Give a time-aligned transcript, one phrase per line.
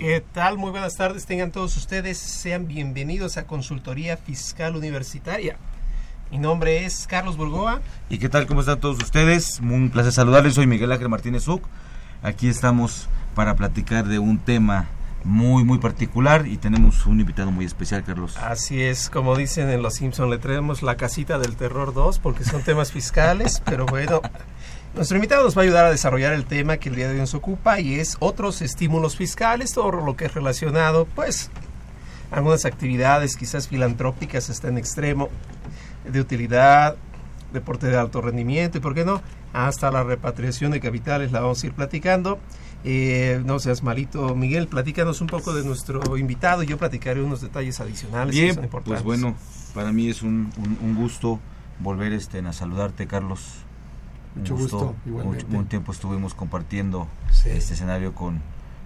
[0.00, 0.56] ¿Qué tal?
[0.56, 5.58] Muy buenas tardes, tengan todos ustedes, sean bienvenidos a Consultoría Fiscal Universitaria.
[6.30, 7.82] Mi nombre es Carlos Burgoa.
[8.08, 8.46] ¿Y qué tal?
[8.46, 9.60] ¿Cómo están todos ustedes?
[9.60, 11.66] Un placer saludarles, soy Miguel Ángel Martínez Uc.
[12.22, 14.88] Aquí estamos para platicar de un tema
[15.22, 18.38] muy, muy particular y tenemos un invitado muy especial, Carlos.
[18.38, 22.44] Así es, como dicen en Los Simpson, le traemos la casita del terror 2 porque
[22.44, 24.22] son temas fiscales, pero bueno,
[24.94, 27.20] nuestro invitado nos va a ayudar a desarrollar el tema que el día de hoy
[27.20, 31.50] nos ocupa y es otros estímulos fiscales, todo lo que es relacionado, pues,
[32.30, 35.28] algunas actividades quizás filantrópicas hasta en extremo,
[36.10, 36.96] de utilidad,
[37.52, 41.62] deporte de alto rendimiento y, ¿por qué no?, hasta la repatriación de capitales, la vamos
[41.62, 42.38] a ir platicando.
[42.84, 47.40] Eh, no seas malito, Miguel, platícanos un poco de nuestro invitado y yo platicaré unos
[47.40, 49.02] detalles adicionales que Bien, son importantes.
[49.02, 49.36] pues bueno,
[49.74, 51.40] para mí es un, un- un gusto
[51.80, 53.42] volver este, a saludarte, Carlos.
[54.34, 55.44] Un Mucho gusto, igualmente.
[55.50, 57.50] Un, un tiempo estuvimos compartiendo Sí.
[57.50, 58.40] este escenario con,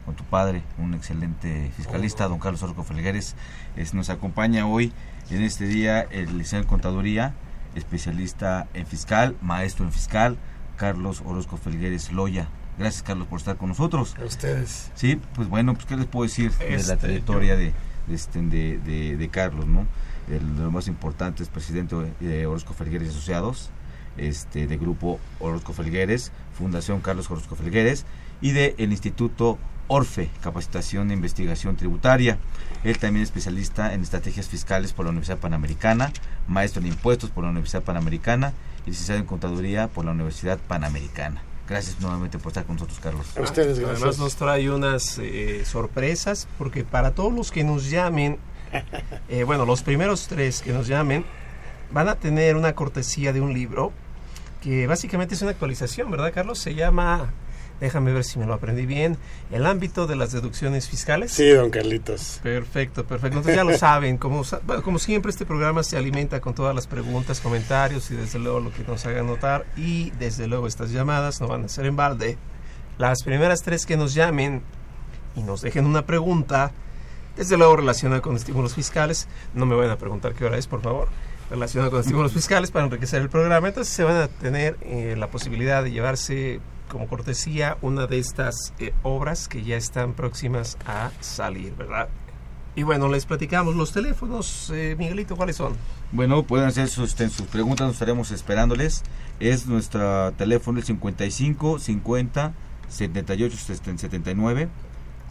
[0.06, 1.76] con tu padre, un excelente Oh.
[1.76, 3.36] fiscalista, don Carlos Orco Felgueres.
[3.76, 4.92] Es, nos acompaña hoy
[5.30, 7.34] en este día el licenciado en Contaduría,
[7.74, 10.36] especialista en fiscal, maestro en fiscal,
[10.76, 12.48] Carlos Orozco Felgueres Loya.
[12.78, 14.16] Gracias, Carlos, por estar con nosotros.
[14.20, 14.90] A ustedes.
[14.94, 17.72] Sí, pues bueno, pues qué les puedo decir de la Este, trayectoria de,
[18.08, 19.86] de, este, de, de- de Carlos, ¿no?
[20.28, 23.70] El, lo más importante es presidente de Orozco Felgueres y Asociados,
[24.16, 28.04] este, de Grupo Orozco Felgueres, Fundación Carlos Orozco Felgueres
[28.40, 32.38] y de el Instituto Orfe, Capacitación e Investigación Tributaria.
[32.84, 36.12] Él también es especialista en estrategias fiscales por la Universidad Panamericana,
[36.48, 38.52] maestro en impuestos por la Universidad Panamericana
[38.86, 41.42] y licenciado en contaduría por la Universidad Panamericana.
[41.68, 43.26] Gracias nuevamente por estar con nosotros, Carlos.
[43.38, 48.38] A ustedes, Además nos trae unas eh, sorpresas porque para todos los que nos llamen,
[49.28, 51.24] eh, bueno, los primeros tres que nos llamen
[51.90, 53.92] van a tener una cortesía de un libro
[54.64, 56.58] que básicamente es una actualización, ¿verdad, Carlos?
[56.58, 57.34] Se llama,
[57.80, 59.18] déjame ver si me lo aprendí bien,
[59.52, 61.32] El ámbito de las deducciones fiscales.
[61.32, 62.40] Sí, don Carlitos.
[62.42, 63.36] Perfecto, perfecto.
[63.36, 64.42] Entonces ya lo saben, como,
[64.82, 68.72] como siempre este programa se alimenta con todas las preguntas, comentarios y desde luego lo
[68.72, 72.38] que nos hagan notar y desde luego estas llamadas no van a ser en balde.
[72.96, 74.62] Las primeras tres que nos llamen
[75.36, 76.72] y nos dejen una pregunta,
[77.36, 80.80] desde luego relacionada con estímulos fiscales, no me vayan a preguntar qué hora es, por
[80.80, 81.08] favor,
[81.50, 85.28] relacionada con estímulos fiscales para enriquecer el programa, entonces se van a tener eh, la
[85.30, 91.10] posibilidad de llevarse como cortesía una de estas eh, obras que ya están próximas a
[91.20, 92.08] salir, ¿verdad?
[92.76, 95.74] Y bueno, les platicamos los teléfonos, eh, Miguelito, ¿cuáles son?
[96.10, 99.02] Bueno, pueden hacer sus, este, sus preguntas, nos estaremos esperándoles.
[99.38, 102.52] Es nuestro teléfono el 55 50
[102.88, 104.68] 78 79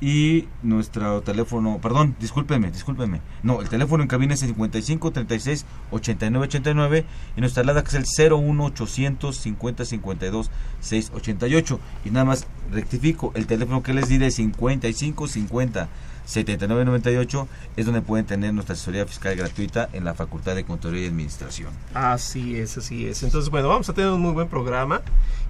[0.01, 3.21] y nuestro teléfono, perdón, discúlpenme, discúlpenme.
[3.41, 7.05] No, el teléfono en cabina es el 55 36 89 89
[7.37, 13.31] y nuestra alada que es el 01 800 50 52 688 y nada más rectifico,
[13.35, 15.89] el teléfono que les diré 55 50
[16.25, 21.07] 7998 es donde pueden tener nuestra asesoría fiscal gratuita en la Facultad de Contaduría y
[21.07, 21.69] Administración.
[21.93, 23.23] Así es, así es.
[23.23, 25.01] Entonces, bueno, vamos a tener un muy buen programa.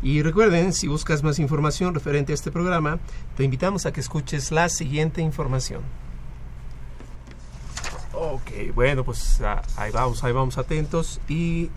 [0.01, 2.99] Y recuerden, si buscas más información referente a este programa,
[3.37, 5.81] te invitamos a que escuches la siguiente información.
[8.13, 11.19] Ok, bueno, pues ah, ahí vamos, ahí vamos atentos.
[11.27, 11.69] Y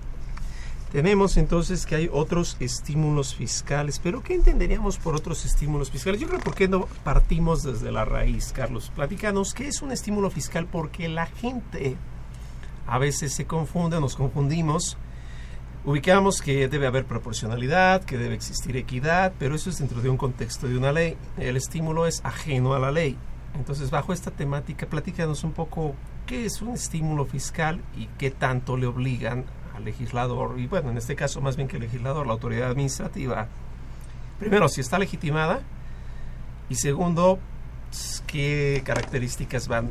[0.97, 4.01] tenemos entonces que hay otros estímulos fiscales.
[4.03, 6.19] Pero, ¿qué entenderíamos por otros estímulos fiscales?
[6.19, 8.91] Yo creo, ¿por qué no partimos desde la raíz, Carlos?
[8.95, 10.67] Platícanos, ¿qué es un estímulo fiscal?
[10.67, 11.99] Porque la gente
[12.87, 14.97] a veces se confunde, nos confundimos.
[15.85, 20.17] Ubicamos que debe haber proporcionalidad, que debe existir equidad, pero eso es dentro de un
[20.17, 21.19] contexto de una ley.
[21.37, 23.19] El estímulo es ajeno a la ley.
[23.55, 25.95] Entonces, bajo esta temática, platícanos un poco
[26.25, 29.45] qué es un estímulo fiscal y qué tanto le obligan
[29.77, 33.49] al legislador, y bueno, en este caso más bien que el legislador, la autoridad administrativa.
[34.39, 35.61] Primero, si está legitimada,
[36.69, 37.39] y segundo,
[38.27, 39.91] qué características van.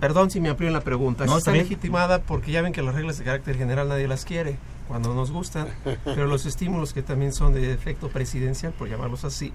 [0.00, 1.24] Perdón si me amplío en la pregunta.
[1.24, 4.24] No, si está legitimada porque ya ven que las reglas de carácter general nadie las
[4.24, 4.56] quiere
[4.88, 5.68] cuando nos gustan,
[6.04, 9.52] pero los estímulos que también son de efecto presidencial, por llamarlos así,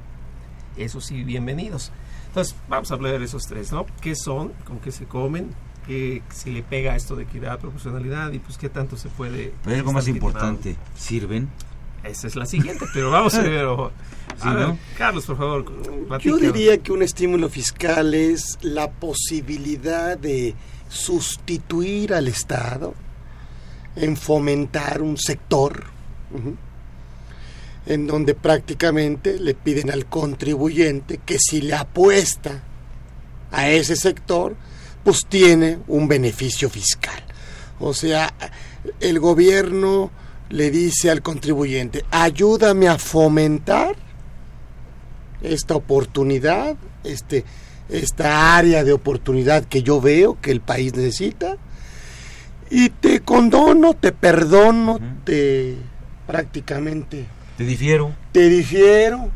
[0.77, 1.91] eso sí, bienvenidos.
[2.27, 3.85] Entonces, vamos a hablar de esos tres, ¿no?
[3.99, 4.53] ¿Qué son?
[4.65, 5.49] ¿Con qué se comen?
[5.87, 9.53] ¿Qué si le pega esto de equidad, proporcionalidad y pues qué tanto se puede...
[9.63, 11.49] Pero hay algo más importante, ¿sirven?
[12.03, 13.65] Esa es la siguiente, pero vamos a ver.
[13.65, 13.91] ojo.
[14.39, 14.77] A Sí, ver, ¿no?
[14.97, 15.65] Carlos, por favor.
[16.21, 20.55] Yo diría que un estímulo fiscal es la posibilidad de
[20.89, 22.93] sustituir al Estado
[23.95, 25.83] en fomentar un sector
[27.85, 32.63] en donde prácticamente le piden al contribuyente que si le apuesta
[33.51, 34.55] a ese sector,
[35.03, 37.21] pues tiene un beneficio fiscal.
[37.79, 38.33] O sea,
[38.99, 40.11] el gobierno
[40.49, 43.95] le dice al contribuyente, ayúdame a fomentar
[45.41, 47.45] esta oportunidad, este,
[47.89, 51.57] esta área de oportunidad que yo veo que el país necesita,
[52.69, 55.75] y te condono, te perdono, te
[56.25, 57.25] prácticamente
[57.57, 58.15] Te difiero.
[58.31, 59.29] te difiero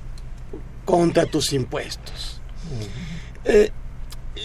[0.86, 2.40] contra tus impuestos.
[3.44, 3.72] Eh,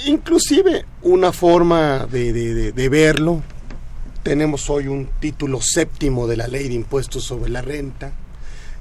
[0.07, 2.33] inclusive una forma de,
[2.73, 3.43] de- verlo,
[4.23, 8.13] tenemos hoy un título séptimo de la ley de impuestos sobre la renta,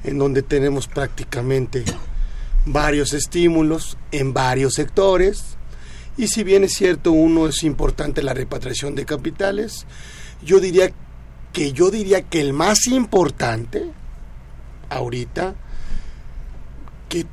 [0.04, 1.84] en donde tenemos prácticamente
[2.66, 5.56] varios estímulos en varios sectores,
[6.18, 9.86] y si bien es cierto uno es importante la repatriación de capitales,
[10.44, 10.92] yo diría
[11.54, 13.86] que yo diría que el más importante
[14.90, 15.56] ahorita
[17.08, 17.26] que,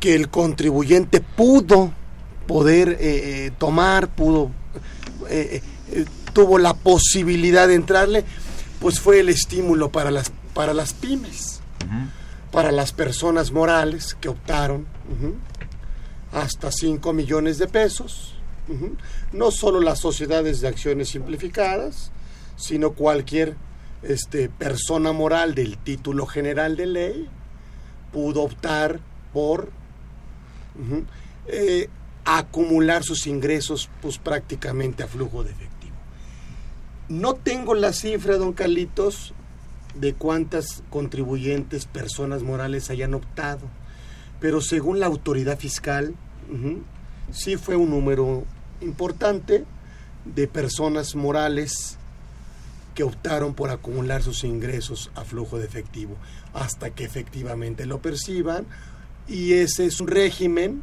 [0.00, 1.92] que el contribuyente pudo
[2.46, 2.96] poder eh,
[3.46, 4.50] eh, tomar, pudo
[5.28, 5.62] eh,
[6.32, 8.24] tuvo la posibilidad de entrarle,
[8.80, 11.60] pues fue el estímulo para las para las pymes,
[12.52, 14.86] para las personas morales que optaron
[16.32, 18.34] hasta 5 millones de pesos.
[19.32, 22.12] No solo las sociedades de acciones simplificadas,
[22.56, 23.56] sino cualquier
[24.02, 27.28] este, persona moral del título general de ley
[28.12, 29.00] pudo optar
[29.32, 29.70] por
[31.48, 31.88] eh,
[32.24, 35.94] acumular sus ingresos pues prácticamente a flujo de efectivo.
[37.08, 39.34] No tengo la cifra, don Carlitos,
[39.94, 43.62] de cuántas contribuyentes, personas morales hayan optado,
[44.40, 46.14] pero según la autoridad fiscal,
[47.30, 48.44] sí fue un número
[48.80, 49.64] importante
[50.24, 51.98] de personas morales
[52.94, 56.16] que optaron por acumular sus ingresos a flujo de efectivo
[56.52, 58.66] hasta que efectivamente lo perciban
[59.26, 60.82] y ese es un régimen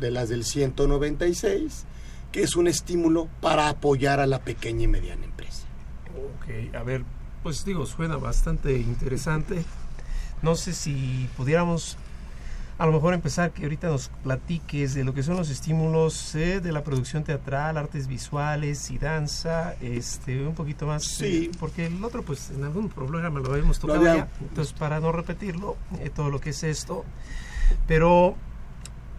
[0.00, 1.84] de las del 196
[2.32, 5.64] que es un estímulo para apoyar a la pequeña y mediana empresa.
[6.36, 7.02] Ok, a ver,
[7.42, 9.64] pues digo, suena bastante interesante.
[10.42, 11.96] No sé si pudiéramos
[12.78, 16.60] a lo mejor empezar que ahorita nos platiques de lo que son los estímulos eh,
[16.60, 21.50] de la producción teatral, artes visuales y danza, este, un poquito más, Sí.
[21.52, 24.98] eh, porque el otro, pues en algún programa lo habíamos tocado había- ya, entonces para
[25.00, 27.04] no repetirlo, eh, todo lo que es esto,
[27.86, 28.34] pero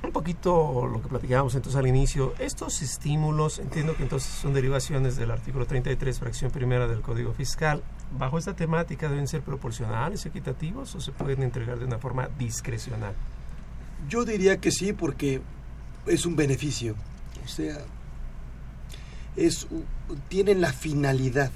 [0.03, 5.15] un poquito lo que platicábamos entonces al inicio, estos estímulos, entiendo que entonces son derivaciones
[5.15, 7.83] del artículo 33, fracción primera del Código Fiscal.
[8.17, 13.13] Bajo esta temática deben ser proporcionales, equitativos o se pueden entregar de una forma discrecional.
[14.09, 15.41] Yo diría que sí porque
[16.07, 16.95] es un beneficio,
[17.43, 17.77] o sea,
[19.35, 19.67] es
[20.27, 21.51] tienen la finalidad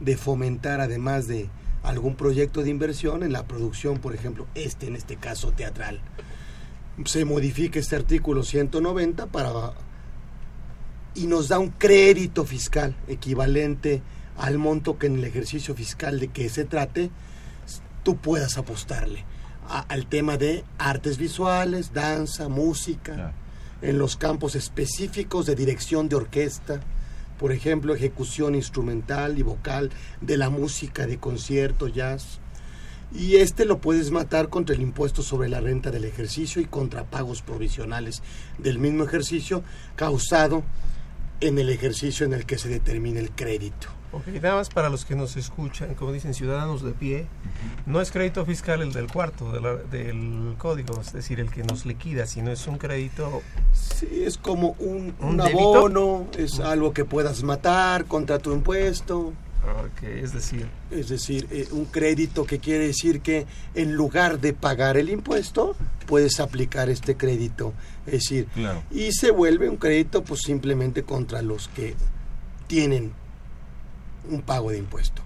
[0.00, 1.48] de fomentar además de
[1.82, 6.00] algún proyecto de inversión en la producción, por ejemplo, este en este caso teatral.
[7.04, 9.72] Se modifica este artículo 190 para
[11.14, 14.02] y nos da un crédito fiscal equivalente
[14.38, 17.10] al monto que en el ejercicio fiscal de que se trate
[18.04, 19.24] tú puedas apostarle
[19.68, 23.32] a- al tema de artes visuales, danza, música, Claro.
[23.82, 26.80] en los campos específicos de dirección de orquesta,
[27.38, 29.90] por ejemplo, ejecución instrumental y vocal
[30.20, 32.40] de la música de concierto, jazz.
[33.12, 37.04] Y este lo puedes matar contra el impuesto sobre la renta del ejercicio y contra
[37.04, 38.22] pagos provisionales
[38.58, 39.62] del mismo ejercicio
[39.96, 40.62] causado
[41.40, 43.88] en el ejercicio en el que se determina el crédito.
[44.12, 47.26] Ok, nada más para los que nos escuchan, como dicen ciudadanos de pie,
[47.86, 51.62] no es crédito fiscal el del cuarto de la- del código, es decir, el que
[51.62, 53.40] nos liquida, sino es un crédito
[53.72, 59.32] Sí, es como un, ¿Un un abono, es algo que puedas matar contra tu impuesto.
[60.02, 64.96] Es decir, Es decir, eh, un crédito que quiere decir que en lugar de pagar
[64.96, 65.76] el impuesto,
[66.06, 67.72] puedes aplicar este crédito.
[68.06, 68.82] Es decir, Claro.
[68.90, 71.94] y se vuelve un crédito pues simplemente contra los que
[72.66, 73.12] tienen
[74.30, 75.22] un pago de impuesto.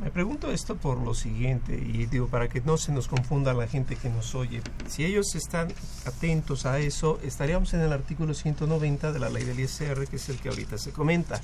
[0.00, 3.68] Me pregunto esto por lo siguiente, y digo, para que no se nos confunda la
[3.68, 4.60] gente que nos oye.
[4.88, 5.68] Si ellos están
[6.04, 10.28] atentos a eso, estaríamos en el artículo 190 de la ley del ISR, que es
[10.28, 11.40] el que ahorita se comenta.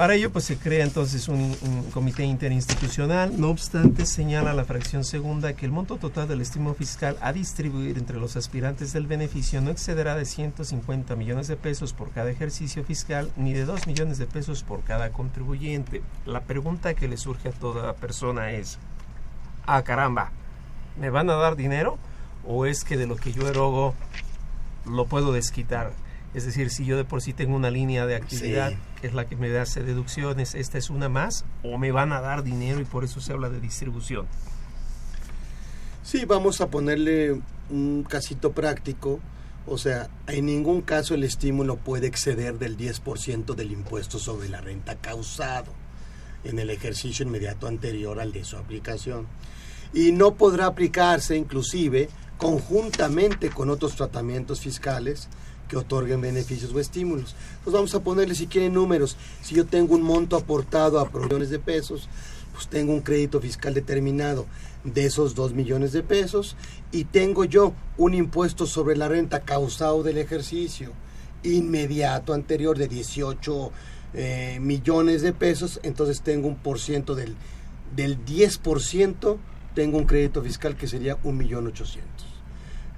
[0.00, 1.54] Para ello, pues se crea entonces un,
[1.92, 3.38] comité interinstitucional.
[3.38, 7.98] No obstante, señala la fracción segunda que el monto total del estímulo fiscal a distribuir
[7.98, 12.82] entre los aspirantes del beneficio no excederá de 150 millones de pesos por cada ejercicio
[12.82, 16.00] fiscal ni de 2 millones de pesos por cada contribuyente.
[16.24, 18.78] La pregunta que le surge a toda persona es,
[19.66, 20.30] ah caramba,
[20.98, 21.98] ¿me van a dar dinero?
[22.46, 23.94] ¿O es que de lo que yo erogo
[24.86, 25.92] lo puedo desquitar?
[26.34, 28.76] Es decir, si yo de por sí tengo una línea de actividad Sí.
[29.00, 32.20] que es la que me hace deducciones, esta es una más, o me van a
[32.20, 34.26] dar dinero y por eso se habla de distribución.
[36.02, 39.20] Sí, vamos a ponerle un casito práctico.
[39.66, 44.60] O sea, en ningún caso el estímulo puede exceder del 10% del impuesto sobre la
[44.60, 45.72] renta causado
[46.44, 49.26] en el ejercicio inmediato anterior al de su aplicación.
[49.92, 52.08] Y no podrá aplicarse inclusive
[52.38, 55.28] conjuntamente con otros tratamientos fiscales
[55.70, 57.36] que otorguen beneficios o estímulos.
[57.62, 59.16] Pues vamos a ponerle si quieren números.
[59.40, 62.08] Si yo tengo un monto aportado a millones de pesos,
[62.52, 64.46] pues tengo un crédito fiscal determinado
[64.82, 66.56] de esos 2 millones de pesos
[66.90, 70.90] y tengo yo un impuesto sobre la renta causado del ejercicio
[71.44, 73.70] inmediato anterior de 18
[74.12, 77.36] eh, millones de pesos, entonces tengo un por ciento del,
[77.94, 79.36] del 10%,
[79.74, 82.26] tengo un crédito fiscal que sería un millón ochocientos.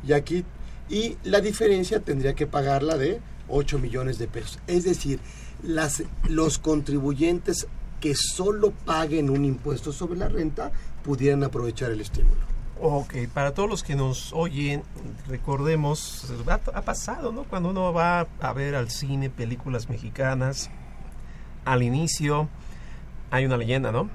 [0.06, 0.44] Y aquí,
[0.92, 4.58] y la diferencia tendría que pagarla de 8 millones de pesos.
[4.66, 5.18] Es decir,
[5.62, 7.66] las, los contribuyentes
[7.98, 10.70] que solo paguen un impuesto sobre la renta
[11.02, 12.40] pudieran aprovechar el estímulo.
[12.78, 14.82] Ok, para todos los que nos oyen,
[15.28, 17.44] recordemos, ha, ha pasado, ¿no?
[17.44, 20.68] Cuando uno va a ver al cine películas mexicanas,
[21.64, 22.48] al inicio
[23.32, 24.08] hay una leyenda, ¿no?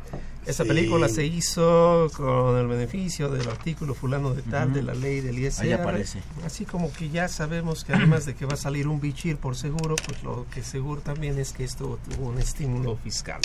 [0.46, 0.70] Esta Sí.
[0.70, 5.38] película se hizo con el beneficio del artículo fulano de tal de la ley del
[5.38, 5.64] ISR.
[5.66, 6.20] Ahí aparece.
[6.46, 9.58] Así como que ya sabemos que además de que va a salir un bichir por
[9.58, 13.42] seguro, pues lo que seguro también es que esto tuvo un estímulo fiscal.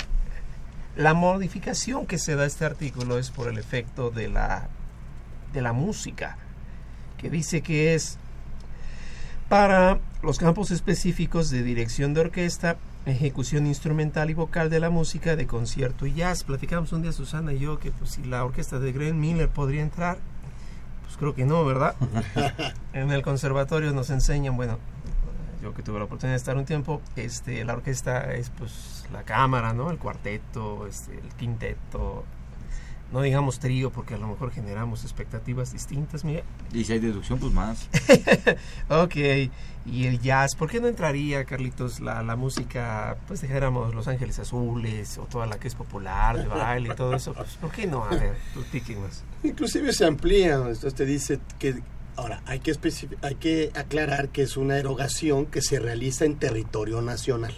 [0.95, 4.69] La modificación que se da a este artículo es por el efecto de la,
[5.51, 6.37] de la música,
[7.17, 8.17] que dice que es
[9.49, 15.35] para los campos específicos de dirección de orquesta, ejecución instrumental y vocal de la música,
[15.35, 16.43] de concierto y jazz.
[16.43, 19.81] Platicamos un día Susana y yo que pues, si la orquesta de Glenn Miller podría
[19.81, 20.17] entrar,
[21.03, 21.95] pues creo que no, ¿verdad?
[22.93, 24.79] en el conservatorio nos enseñan, bueno,
[25.61, 29.23] yo que tuve la oportunidad de estar un tiempo, este, la orquesta es pues la
[29.23, 29.91] cámara, ¿no?
[29.91, 32.25] El cuarteto, este, el quinteto,
[33.13, 36.41] no digamos trío porque a lo mejor generamos expectativas distintas, mira.
[36.73, 37.87] Y si hay deducción, pues más.
[38.89, 39.15] Ok,
[39.85, 44.39] y el jazz, ¿por qué no entraría, Carlitos, la, la música, pues dijéramos Los Ángeles
[44.39, 47.33] Azules o toda la que es popular, de baile y todo eso?
[47.33, 48.03] Pues, ¿Por qué no?
[48.03, 49.23] A ver, platíquenos.
[49.43, 51.81] Inclusive se amplía, entonces te dice que
[52.15, 52.73] ahora hay que
[53.21, 57.53] hay que aclarar que es una erogación que se realiza en territorio nacional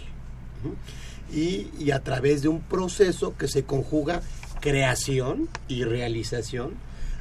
[1.32, 4.22] y, y a través de un proceso que se conjuga
[4.60, 6.74] creación y realización,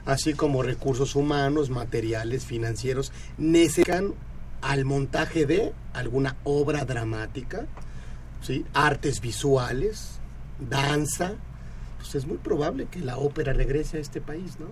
[0.06, 4.14] así como recursos humanos, materiales, financieros, necesitan
[4.62, 7.66] al montaje de alguna obra dramática,
[8.42, 8.66] ¿sí?
[8.74, 10.20] artes visuales,
[10.60, 11.34] danza,
[11.98, 14.68] pues es muy probable que la ópera regrese a este país, ¿no?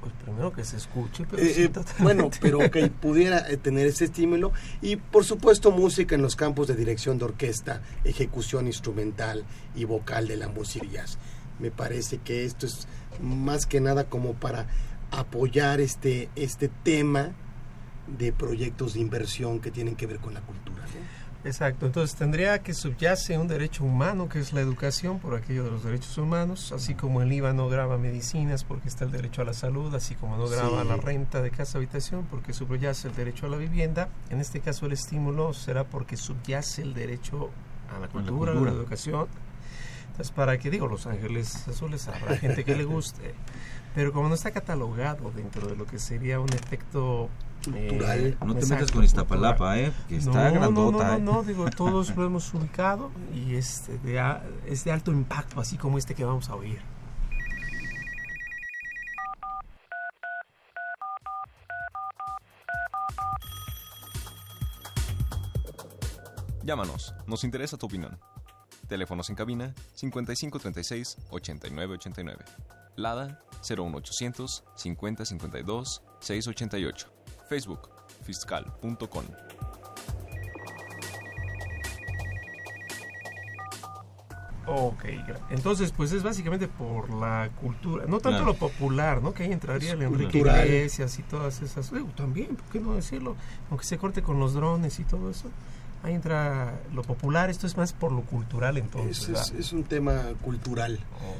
[0.00, 3.88] Pues primero que se escuche, pero Eh, sí, eh, bueno, pero que pudiera eh, tener
[3.88, 9.44] ese estímulo y por supuesto música en los campos de dirección de orquesta, ejecución instrumental
[9.74, 11.18] y vocal de la música y jazz.
[11.58, 12.86] Me parece que esto es
[13.22, 14.66] más que nada como para
[15.10, 17.30] apoyar este este tema
[18.06, 20.82] de proyectos de inversión que tienen que ver con la cultura.
[20.84, 21.16] ¿no?
[21.48, 25.70] Exacto, entonces tendría que subyace un derecho humano que es la educación por aquello de
[25.70, 29.44] los derechos humanos, así como el IVA no graba medicinas porque está el derecho a
[29.44, 30.88] la salud, así como no graba Sí.
[30.88, 34.08] la renta de casa habitación porque subyace el derecho a la vivienda.
[34.30, 37.50] En este caso el estímulo será porque subyace el derecho
[37.96, 38.80] a la cultura, a la, cultura.
[38.82, 39.26] educación.
[40.16, 43.34] Entonces, para que digo, Los Ángeles Azules habrá gente que le guste,
[43.94, 47.28] pero como no está catalogado dentro de lo que sería un efecto
[47.66, 48.38] eh, Cultural.
[48.40, 49.78] No te exacto, metas con Iztapalapa.
[49.78, 49.92] ¿eh?
[50.08, 51.20] Que está no, grandota, no, no, ¿eh?
[51.20, 55.98] no, digo, todos lo hemos ubicado y es de, es de alto impacto, así como
[55.98, 56.80] este que vamos a oír.
[66.64, 68.18] Llámanos, nos interesa tu opinión.
[68.88, 72.44] Teléfonos en cabina 5536 8989.
[72.96, 77.08] Lada 01800 5052 688.
[77.48, 77.90] Facebook
[78.24, 79.24] fiscal.com.
[84.68, 85.04] Ok,
[85.50, 88.46] entonces pues es básicamente por la cultura, no tanto Claro.
[88.46, 89.32] lo popular, ¿no?
[89.32, 90.66] Que ahí entraría el Enrique cultural.
[90.66, 93.36] Iglesias y todas esas, también, ¿por qué no decirlo?
[93.70, 95.50] Aunque se corte con los drones y todo eso,
[96.02, 99.28] ahí entra lo popular, esto es más por lo cultural entonces.
[99.28, 100.98] Es, es- un tema cultural.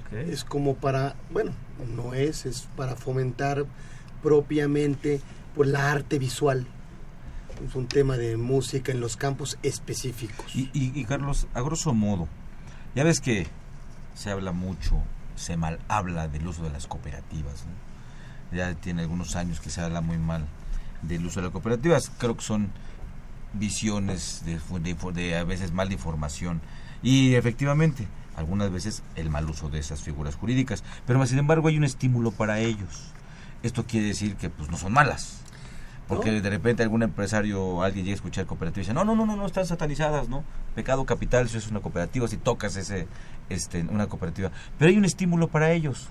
[0.09, 0.13] Ok.
[0.15, 1.53] Es como para, bueno,
[1.95, 3.65] no es, es para fomentar
[4.23, 5.21] propiamente
[5.55, 6.67] pues, la arte visual.
[7.67, 10.55] Es un tema de música en los campos específicos.
[10.55, 12.29] Y, y- y, Carlos, a grosso modo,
[12.95, 13.47] ya ves que
[14.15, 14.97] se habla mucho
[15.37, 17.65] se mal habla del uso de las cooperativas.
[18.53, 20.47] Ya tiene algunos años que se habla muy mal
[21.03, 22.11] del uso de las cooperativas.
[22.17, 22.71] Creo que son
[23.53, 24.61] visiones de,
[25.13, 26.61] de, a veces mal información.
[27.03, 30.85] Y efectivamente, algunas veces el mal uso de esas figuras jurídicas.
[31.07, 33.13] Pero sin embargo hay un estímulo para ellos.
[33.63, 35.41] Esto quiere decir que pues no son malas.
[36.09, 39.17] Porque de repente algún empresario o alguien llega a escuchar cooperativa y dice, no, no,
[39.17, 40.45] no, no, no, están satanizadas, ¿no?
[40.77, 43.09] Pecado capital, si es una cooperativa, si tocas ese,
[43.49, 44.53] este, una cooperativa.
[44.79, 46.09] Pero hay un estímulo para ellos.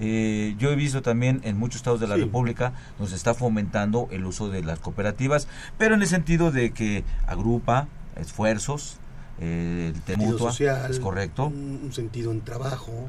[0.00, 4.08] Eh, yo he visto también en muchos estados de la República donde se está fomentando
[4.12, 8.98] el uso de las cooperativas, pero en el sentido de que agrupa esfuerzos,
[9.40, 11.46] eh, el mutua, social, es correcto.
[11.46, 13.08] Un, sentido en trabajo,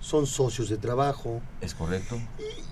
[0.00, 1.42] son socios de trabajo.
[1.60, 2.18] Es correcto.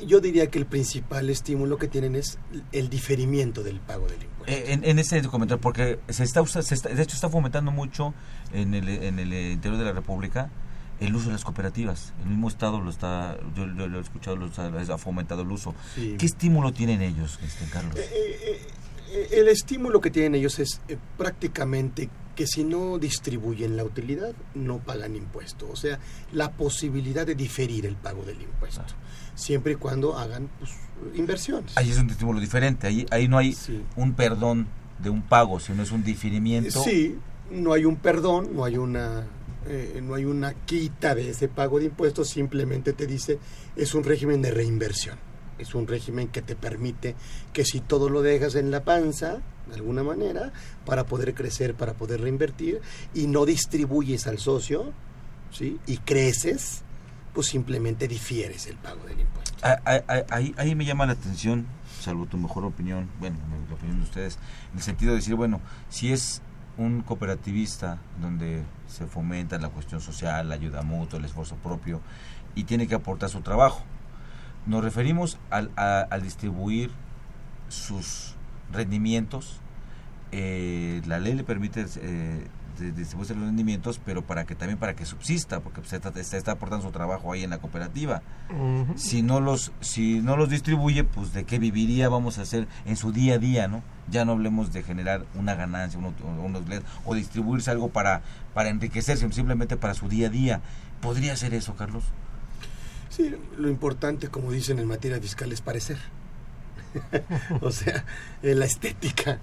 [0.01, 2.39] Y yo diría que el principal estímulo que tienen es
[2.73, 4.45] el diferimiento del pago del impuesto.
[4.47, 8.15] Eh, en, ese comentario, porque se está, se de hecho está fomentando mucho
[8.55, 10.51] en el, en el interior de la República
[11.01, 12.13] el uso de las cooperativas.
[12.23, 15.75] El mismo Estado lo está, yo, lo he escuchado, lo ha fomentado el uso.
[15.95, 17.97] ¿Qué estímulo tienen ellos, este, Carlos?
[17.97, 18.61] Eh,
[19.13, 20.81] eh, el estímulo que tienen ellos es
[21.17, 25.69] prácticamente que si no distribuyen la utilidad, no pagan impuesto.
[25.73, 25.99] O sea,
[26.33, 28.83] la posibilidad de diferir el pago del impuesto.
[28.83, 29.35] Ah.
[29.35, 30.71] Siempre y cuando hagan pues,
[31.17, 31.77] inversiones.
[31.77, 32.87] Ahí es un estímulo diferente.
[32.87, 33.57] Ahí, ahí no hay
[33.97, 34.69] un perdón
[35.01, 36.83] de un pago, sino es un diferimiento.
[36.83, 37.19] Sí,
[37.51, 39.27] no hay un perdón, no hay una
[39.69, 43.39] eh, no hay una quita de ese pago de impuestos, simplemente te dice
[43.77, 45.19] es un régimen de reinversión.
[45.59, 47.17] Es un régimen que te permite
[47.53, 50.53] que si todo lo dejas en la panza, de alguna manera,
[50.87, 52.81] para poder crecer, para poder reinvertir,
[53.13, 54.93] y no distribuyes al socio,
[55.51, 55.79] ¿sí?
[55.87, 56.83] y creces,
[57.35, 59.59] pues simplemente difieres el pago del impuesto.
[59.63, 61.67] Ah, ah, ah, ahí, ahí me llama la atención,
[62.01, 63.37] salvo tu mejor opinión, bueno,
[63.69, 64.39] la opinión de ustedes,
[64.73, 65.61] en el sentido de decir, bueno,
[65.91, 66.41] si es
[66.79, 72.01] un cooperativista donde se fomenta la cuestión social, la ayuda mutua, el esfuerzo propio
[72.55, 73.83] y tiene que aportar su trabajo.
[74.67, 76.91] Nos referimos al, al distribuir
[77.69, 78.35] sus
[78.73, 79.61] rendimientos.
[80.31, 82.47] Eh, la ley le permite eh,
[82.79, 86.87] distribuir los rendimientos, pero para que también para que subsista, porque se está, está, aportando
[86.87, 88.23] su trabajo ahí en la cooperativa.
[88.97, 92.97] Si no los si no los distribuye, pues de qué viviría vamos a hacer en
[92.97, 93.83] su día a día, ¿no?
[94.11, 96.15] Ya no hablemos de generar una ganancia, unos,
[97.05, 98.23] o distribuirse algo para
[98.55, 100.61] para enriquecerse, simplemente para su día a día.
[101.01, 102.05] ¿Podría ser eso, Carlos?
[103.11, 105.99] Sí, lo importante, como dicen en materia fiscal, es parecer.
[107.61, 108.05] o sea,
[108.43, 109.41] eh, la estética.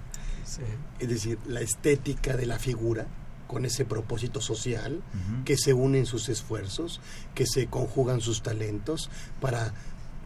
[0.98, 3.06] Es decir, la estética de la figura
[3.46, 5.02] con ese propósito social,
[5.44, 7.00] que se unen sus esfuerzos,
[7.34, 9.72] que se conjugan sus talentos para,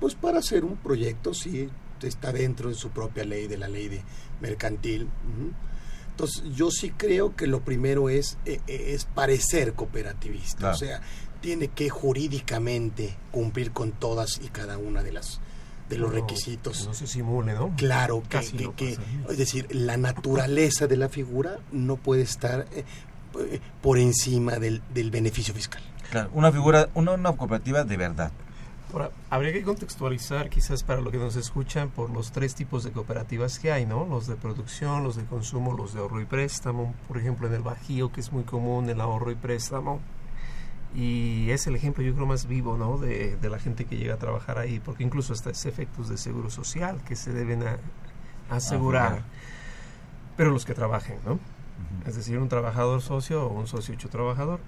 [0.01, 1.69] pues para hacer un proyecto, si
[2.03, 4.03] está dentro de su propia ley, de la ley de
[4.41, 5.09] mercantil.
[6.11, 11.01] Entonces, yo sí creo que lo primero es, eh, eh, es parecer cooperativista, o sea,
[11.41, 15.41] tiene que jurídicamente cumplir con todas y cada una de las
[15.91, 16.87] de los requisitos.
[16.87, 17.75] No se simule, ¿no?
[17.77, 18.23] Claro,
[18.77, 18.97] que,
[19.29, 22.85] es decir, la naturaleza de la figura no puede estar eh,
[23.81, 25.83] por encima del, del, beneficio fiscal.
[26.11, 28.33] Claro, una figura, una, una cooperativa de verdad.
[28.93, 32.91] Ahora, habría que contextualizar quizás para lo que nos escuchan por los tres tipos de
[32.91, 34.05] cooperativas que hay, ¿no?
[34.05, 36.93] Los de producción, los de consumo, los de ahorro y préstamo.
[37.07, 40.01] Por ejemplo, en el Bajío, que es muy común, el ahorro y préstamo
[40.95, 42.99] y es el ejemplo yo creo más vivo ¿no?
[42.99, 46.51] de, la gente que llega a trabajar ahí porque incluso hasta es efectos de seguro
[46.51, 47.63] social que se deben
[48.51, 49.23] asegurar
[50.37, 51.39] pero los que trabajen ¿no?
[52.07, 54.61] Es decir un trabajador socio o un socio hecho trabajador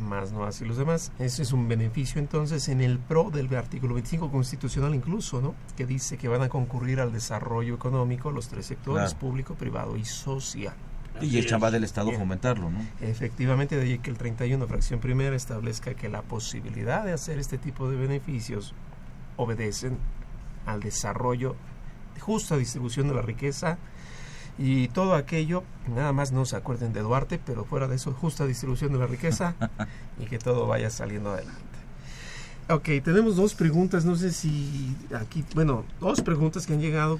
[0.00, 1.12] más no así los demás.
[1.18, 5.54] Ese es un beneficio entonces en el pro del artículo 25 constitucional incluso ¿no?
[5.76, 10.04] que dice que van a concurrir al desarrollo económico los tres sectores público privado y
[10.04, 10.74] social.
[11.20, 12.78] Y el chamba del Estado fomentarlo, ¿no?
[13.00, 17.58] Efectivamente, de ahí que el 31, fracción primera, establezca que la posibilidad de hacer este
[17.58, 18.72] tipo de beneficios
[19.36, 19.98] obedecen
[20.64, 21.56] al desarrollo,
[22.20, 23.78] justa distribución de la riqueza
[24.58, 28.44] y todo aquello, nada más no se acuerden de Duarte, pero fuera de eso, justa
[28.44, 29.54] distribución de la riqueza
[30.20, 31.62] y que todo vaya saliendo adelante.
[32.70, 37.18] Ok, tenemos dos preguntas, no sé si aquí, bueno, dos preguntas que han llegado.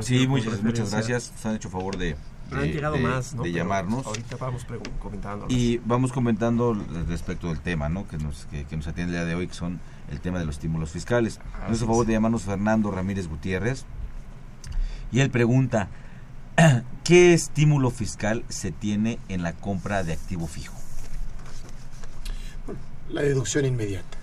[0.00, 2.16] sí, muchas, muchas gracias, se han hecho favor de,
[2.50, 3.42] han llegado más, ¿no?
[3.42, 4.06] de llamarnos.
[4.06, 4.64] Ahorita vamos
[4.98, 5.46] comentando.
[5.48, 6.74] Y vamos comentando
[7.08, 8.06] respecto del tema, ¿no?
[8.08, 10.54] Que nos, que, nos atiende el día de hoy, que son el tema de los
[10.54, 11.40] estímulos fiscales.
[11.68, 13.84] Nos a favor de llamarnos Fernando Ramírez Gutiérrez.
[15.12, 15.88] Y él pregunta,
[17.04, 20.74] ¿qué estímulo fiscal se tiene en la compra de activo fijo?
[23.08, 24.18] la deducción inmediata.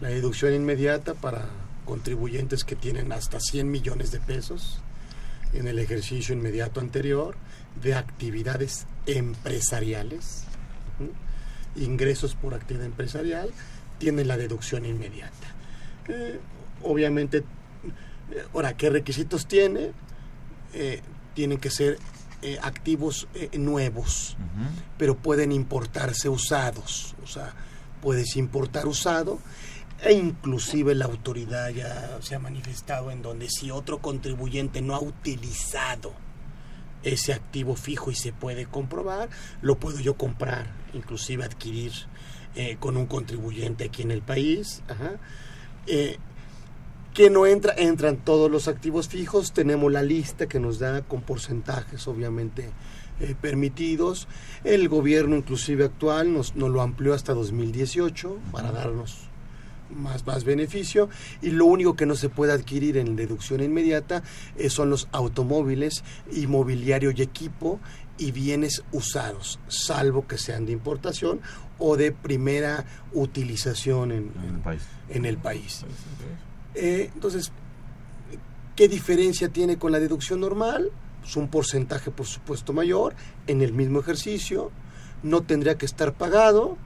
[0.00, 1.46] La deducción inmediata para
[1.84, 4.80] contribuyentes que tienen hasta 100 millones de pesos
[5.52, 7.36] en el ejercicio inmediato anterior
[7.82, 10.44] de actividades empresariales,
[11.76, 13.50] ingresos por actividad empresarial,
[13.98, 15.54] tienen la deducción inmediata.
[16.08, 16.38] Eh,
[16.82, 19.92] obviamente, eh, ahora, ¿qué requisitos tiene?
[20.74, 21.00] Eh,
[21.34, 21.98] tienen que ser
[22.42, 24.36] eh, activos eh, nuevos,
[24.98, 27.14] pero pueden importarse usados.
[27.22, 27.54] O sea,
[28.00, 29.38] puedes importar usado
[30.02, 35.00] e inclusive la autoridad ya se ha manifestado en donde si otro contribuyente no ha
[35.00, 36.12] utilizado
[37.02, 39.28] ese activo fijo y se puede comprobar,
[39.62, 41.92] lo puedo yo comprar, inclusive adquirir
[42.54, 44.82] eh, con un contribuyente aquí en el país.
[44.88, 45.12] Ajá.
[45.86, 46.18] Eh,
[47.16, 51.22] que no entra, entran todos los activos fijos, tenemos la lista que nos da con
[51.22, 52.68] porcentajes obviamente
[53.20, 54.28] eh, permitidos.
[54.64, 59.16] El gobierno inclusive actual nos, nos lo amplió hasta 2018 para darnos
[59.88, 61.08] más, más beneficio
[61.40, 64.22] y lo único que no se puede adquirir en deducción inmediata
[64.58, 67.80] eh, son los automóviles, inmobiliario y equipo
[68.18, 71.40] y bienes usados, salvo que sean de importación
[71.78, 74.82] o de primera utilización en, En el país.
[75.08, 75.82] en el país.
[76.76, 77.52] Eh, entonces,
[78.76, 80.90] ¿qué diferencia tiene con la deducción normal?
[81.22, 83.14] Pues un porcentaje, por supuesto, mayor
[83.46, 84.70] en el mismo ejercicio,
[85.22, 86.76] no tendría que estar pagado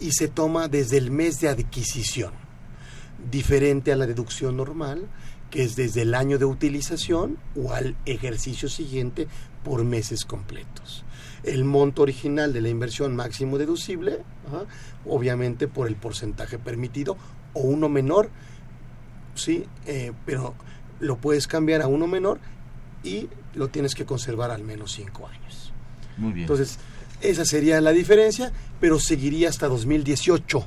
[0.00, 2.32] y se toma desde el mes de adquisición,
[3.30, 5.06] diferente a la deducción normal,
[5.50, 9.28] que es desde el año de utilización o al ejercicio siguiente
[9.62, 11.04] por meses completos.
[11.44, 14.24] El monto original de la inversión máximo deducible,
[15.06, 17.16] obviamente por el porcentaje permitido,
[17.54, 18.28] o uno menor,
[19.36, 20.54] sí, eh, pero
[21.00, 22.38] lo puedes cambiar a uno menor
[23.02, 25.72] y lo tienes que conservar al menos cinco años.
[26.16, 26.44] Muy bien.
[26.44, 26.78] Entonces,
[27.20, 30.66] esa sería la diferencia, pero seguiría hasta 2018.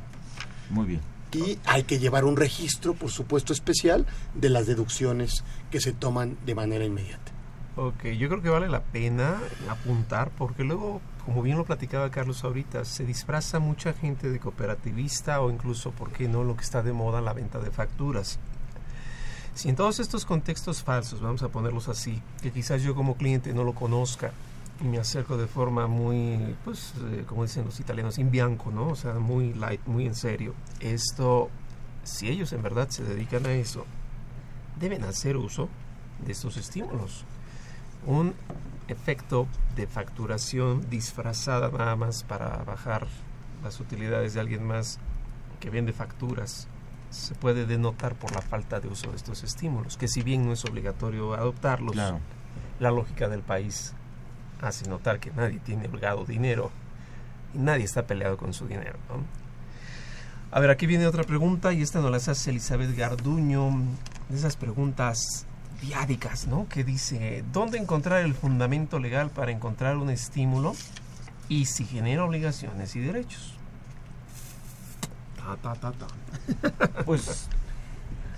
[0.69, 1.01] Muy bien.
[1.31, 6.37] Y hay que llevar un registro, por supuesto, especial de las deducciones que se toman
[6.45, 7.31] de manera inmediata.
[7.75, 12.43] Ok, yo creo que vale la pena apuntar porque luego, como bien lo platicaba Carlos
[12.43, 16.81] ahorita, se disfraza mucha gente de cooperativista o incluso, ¿por qué no?, lo que está
[16.81, 18.39] de moda, la venta de facturas.
[19.55, 23.53] Si en todos estos contextos falsos, vamos a ponerlos así, que quizás yo como cliente
[23.53, 24.31] no lo conozca
[24.81, 28.87] y me acerco de forma muy, pues, eh, como dicen los italianos, in bianco, ¿no?
[28.87, 30.53] O sea, muy light, muy en serio.
[30.79, 31.49] Esto,
[32.03, 33.85] si ellos en verdad se dedican a eso,
[34.79, 35.67] deben hacer uso
[36.25, 37.25] de estos estímulos.
[38.05, 38.33] Un
[38.87, 43.07] efecto de facturación disfrazada nada más para bajar
[43.61, 44.99] las utilidades de alguien más
[45.59, 46.68] que vende facturas
[47.09, 50.53] se puede denotar por la falta de uso de estos estímulos, que si bien no
[50.53, 52.19] es obligatorio adoptarlos, Claro.
[52.79, 53.93] la lógica del país
[54.61, 56.71] hace notar que nadie tiene holgado dinero
[57.53, 58.97] y nadie está peleado con su dinero.
[59.09, 59.23] ¿no?
[60.51, 63.71] A ver, aquí viene otra pregunta y esta nos la hace Elizabeth Garduño,
[64.29, 65.45] de esas preguntas
[65.81, 66.67] diádicas, ¿no?
[66.67, 70.75] Que dice, ¿dónde encontrar el fundamento legal para encontrar un estímulo
[71.47, 73.53] y si genera obligaciones y derechos?
[75.57, 77.03] Ta, ta, ta, ta.
[77.05, 77.47] Pues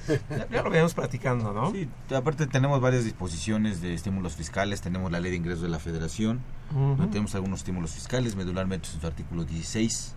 [0.08, 1.72] Ya, ya lo veníamos platicando, ¿no?
[1.72, 5.80] Sí, aparte tenemos varias disposiciones de estímulos fiscales, tenemos la ley de ingresos de la
[5.80, 10.16] federación, donde tenemos algunos estímulos fiscales, medularmente en su artículo 16,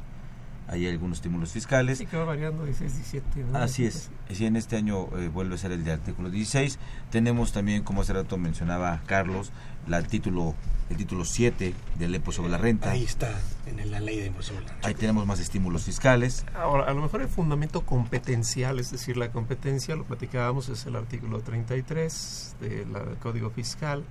[0.68, 1.98] hay algunos estímulos fiscales.
[1.98, 3.44] Sí, que va variando 16, 17.
[3.44, 3.58] ¿no?
[3.58, 6.78] Así es, sí, en este año eh, vuelve a ser el de artículo 16.
[7.10, 9.52] Tenemos también, como hace rato mencionaba Carlos,
[9.86, 10.54] la título,
[10.90, 12.90] el título 7 del EPO sobre la renta.
[12.90, 13.30] Ahí está,
[13.66, 14.88] en la ley de impuesto sobre la renta.
[14.88, 16.46] Ahí tenemos más estímulos fiscales.
[16.54, 20.96] Ahora, a lo mejor el fundamento competencial, es decir, la competencia, lo platicábamos, es el
[20.96, 24.04] artículo 33 del Código Fiscal,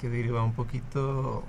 [0.00, 1.44] que deriva un poquito,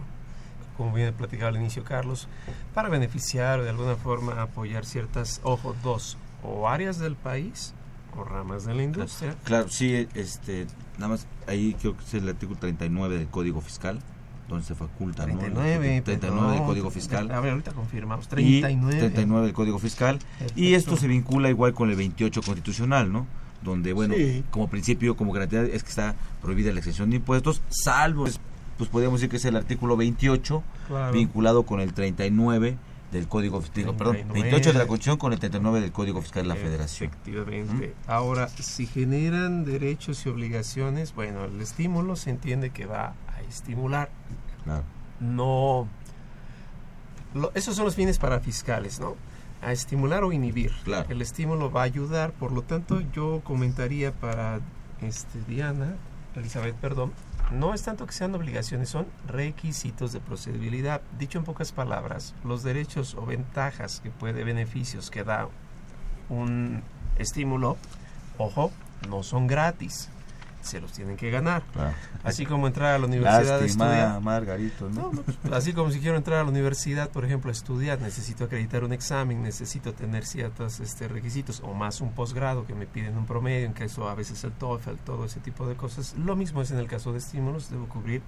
[0.78, 2.28] como bien platicaba al inicio Carlos,
[2.74, 7.74] para beneficiar o de alguna forma apoyar ciertas, ojo, dos, o áreas del país
[8.16, 9.36] o ramas de la industria.
[9.44, 14.00] Claro, sí, este, nada más ahí creo que es el artículo 39 del Código Fiscal,
[14.48, 15.38] donde se faculta, ¿no?
[15.40, 17.32] 39, 39 del Código Fiscal.
[17.32, 18.26] A ver, ahorita confirmamos.
[18.26, 18.98] y 39.
[18.98, 20.20] 39 del Código Fiscal.
[20.56, 23.28] Y esto se vincula igual con el 28 constitucional, ¿no?
[23.62, 24.44] Donde, bueno, Sí.
[24.52, 28.26] como principio, como garantía, es que está prohibida la exención de impuestos, salvo,
[28.78, 31.14] pues, podríamos decir que es el artículo 28, Claro.
[31.14, 32.78] vinculado con el 39
[33.12, 34.42] del Código Fiscal, perdón, 39.
[34.52, 37.10] 28 de la Constitución con el 39 del Código Fiscal de la Federación.
[37.10, 37.96] Efectivamente.
[38.06, 44.10] Ahora, si generan derechos y obligaciones, bueno, el estímulo se entiende que va a estimular,
[44.66, 44.84] Claro.
[45.22, 45.88] no...
[47.34, 49.16] lo- esos son los fines para fiscales, ¿no?
[49.62, 50.72] A estimular o inhibir.
[50.84, 51.10] Claro.
[51.10, 54.60] El estímulo va a ayudar, por lo tanto, yo comentaría para
[55.02, 55.96] este, Diana,
[56.36, 57.12] Elizabeth, perdón,
[57.52, 61.02] no es tanto que sean obligaciones, son requisitos de procedibilidad.
[61.18, 65.48] Dicho en pocas palabras, los derechos o ventajas que puede, beneficios que da
[66.30, 66.84] un
[67.18, 67.78] estímulo,
[68.38, 68.72] ojo,
[69.10, 70.10] no son gratis.
[70.68, 71.64] Se los tienen que ganar.
[71.74, 71.94] Claro.
[72.24, 74.22] Así como entrar a la universidad a Lástima, estudiar.
[74.22, 75.02] Margarito, ¿no?
[75.02, 78.00] No, no, pues, así como si quiero entrar a la universidad, por ejemplo, a estudiar,
[78.02, 82.86] necesito acreditar un examen, necesito tener ciertos este, requisitos, o más un posgrado que me
[82.86, 86.16] piden un promedio, en caso a veces el TOEFL, todo ese tipo de cosas.
[86.18, 88.22] Lo mismo es en el caso de estímulos, debo cubrir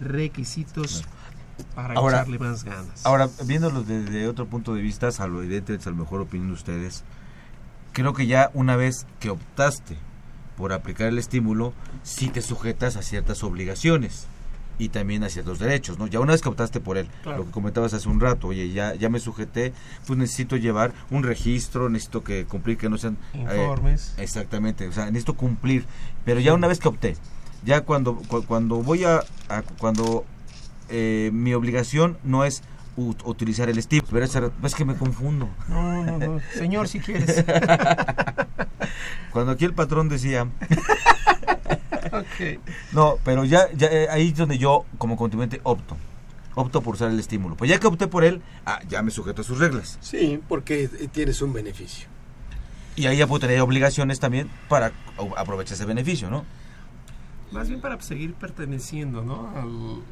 [0.00, 1.04] requisitos
[1.74, 3.04] para Ahora- echarle más ganas.
[3.06, 7.02] Ahora, viéndolo desde otro punto de vista, salvo evidentemente, a lo mejor opinión de ustedes,
[7.92, 9.96] creo que ya una vez que optaste
[10.56, 14.26] por aplicar el estímulo, sí te sujetas a ciertas obligaciones
[14.78, 16.06] y también a ciertos derechos, ¿no?
[16.06, 17.38] Ya una vez que optaste por él, Claro.
[17.38, 19.72] lo que comentabas hace un rato, oye, ya, ya me sujeté,
[20.06, 23.16] pues necesito llevar un registro, necesito que cumplir que no sean...
[23.32, 24.14] eh, Informes.
[24.18, 25.86] exactamente, o sea, necesito cumplir,
[26.26, 27.16] pero ya una vez que opté,
[27.64, 30.26] ya cuando, cu- cuando voy a, a- cuando
[30.90, 32.62] eh, mi obligación no es
[32.98, 35.48] ut- utilizar el estímulo, pero es, es que me confundo.
[35.70, 36.40] No, no, no.
[36.54, 37.44] Señor, si quieres.
[39.36, 40.44] Cuando aquí el patrón decía,
[42.12, 42.58] ok.
[42.92, 45.94] no, pero ya, ya eh, ahí es donde yo como contribuyente opto,
[46.54, 47.54] opto por usar el estímulo.
[47.54, 49.98] Pues ya que opté por él, ah, ya me sujeto a sus reglas.
[50.00, 52.08] Sí, porque tienes un beneficio.
[52.96, 54.92] Y ahí ya puedo tener obligaciones también para
[55.36, 56.46] aprovechar ese beneficio, ¿no?
[57.52, 59.52] Más bien para seguir perteneciendo, ¿no?
[59.54, 60.02] Al-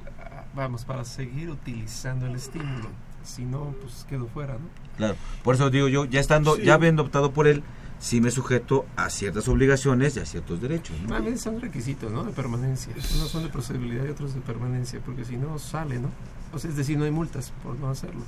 [0.54, 2.90] vamos, para seguir utilizando el estímulo.
[3.22, 4.68] Si no, pues quedo fuera, ¿no?
[4.98, 6.64] Claro, por eso digo yo, ya estando, Sí.
[6.64, 7.62] ya habiendo optado por él,
[7.98, 10.96] sí me sujeto a ciertas obligaciones y a ciertos derechos.
[11.02, 11.08] ¿no?
[11.10, 12.24] Más bien son requisitos, ¿no?
[12.24, 12.92] De permanencia.
[13.16, 16.08] Unos son de procedibilidad y otros de permanencia, porque si no, sale, ¿no?
[16.52, 18.22] O sea, es decir, no hay multas por no hacerlo.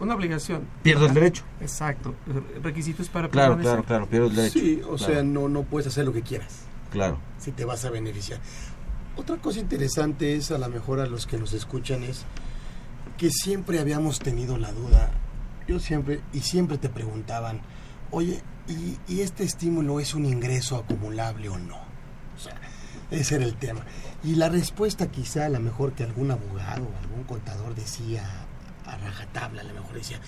[0.00, 0.62] Una obligación.
[0.82, 1.44] Pierdo el derecho.
[1.60, 2.14] Exacto.
[2.26, 3.72] Re- Requisitos para Claro, permanecer.
[3.84, 4.58] claro, claro, pierdo el derecho.
[4.58, 5.12] Sí, o Claro.
[5.12, 7.18] sea, no, no puedes hacer lo que quieras Claro.
[7.38, 8.40] si te vas a beneficiar.
[9.16, 12.24] Otra cosa interesante es, a lo mejor a los que nos escuchan, es
[13.18, 15.10] que siempre habíamos tenido la duda,
[15.68, 17.60] yo siempre, y siempre te preguntaban,
[18.14, 21.76] oye, ¿y, y este estímulo es un ingreso acumulable o no?
[21.76, 22.54] O sea,
[23.10, 23.84] ese era el tema.
[24.22, 28.24] Y la respuesta quizá a lo mejor que algún abogado o algún contador decía
[28.86, 30.20] a rajatabla, a lo mejor decía,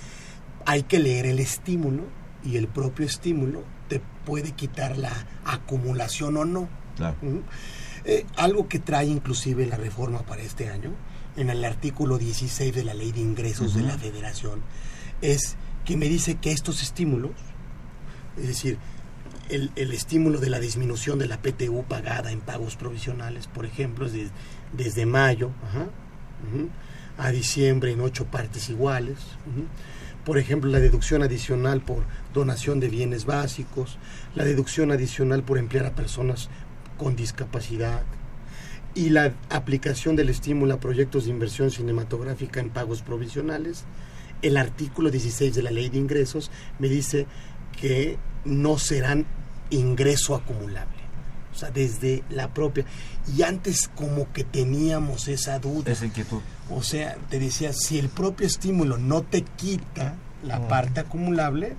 [0.66, 2.04] hay que leer el estímulo
[2.44, 5.12] y el propio estímulo te puede quitar la
[5.44, 6.68] acumulación o no.
[6.96, 7.16] Claro.
[7.22, 7.42] Ujú.
[8.04, 10.92] Eh, algo que trae inclusive la reforma para este año,
[11.36, 14.62] en el artículo 16 de la Ley de Ingresos de la Federación,
[15.20, 17.32] es que me dice que estos estímulos,
[18.36, 18.78] es decir,
[19.48, 24.06] el, el estímulo de la disminución de la PTU pagada en pagos provisionales, por ejemplo,
[24.06, 24.28] es de-
[24.76, 25.50] desde mayo
[27.18, 29.16] a diciembre en ocho partes iguales.
[30.24, 32.02] Por ejemplo, la deducción adicional por
[32.34, 33.98] donación de bienes básicos,
[34.34, 36.48] la deducción adicional por emplear a personas
[36.98, 38.02] con discapacidad
[38.94, 43.84] y la aplicación del estímulo a proyectos de inversión cinematográfica en pagos provisionales.
[44.42, 47.26] El artículo 16 de la Ley de Ingresos me dice
[47.80, 49.26] que no serán
[49.70, 50.94] ingreso acumulable.
[51.54, 52.84] O sea, desde la propia.
[53.34, 55.90] Y antes como que teníamos esa duda.
[55.90, 56.40] Esa inquietud.
[56.70, 61.74] O sea, te decía, si el propio estímulo no te quita la parte acumulable,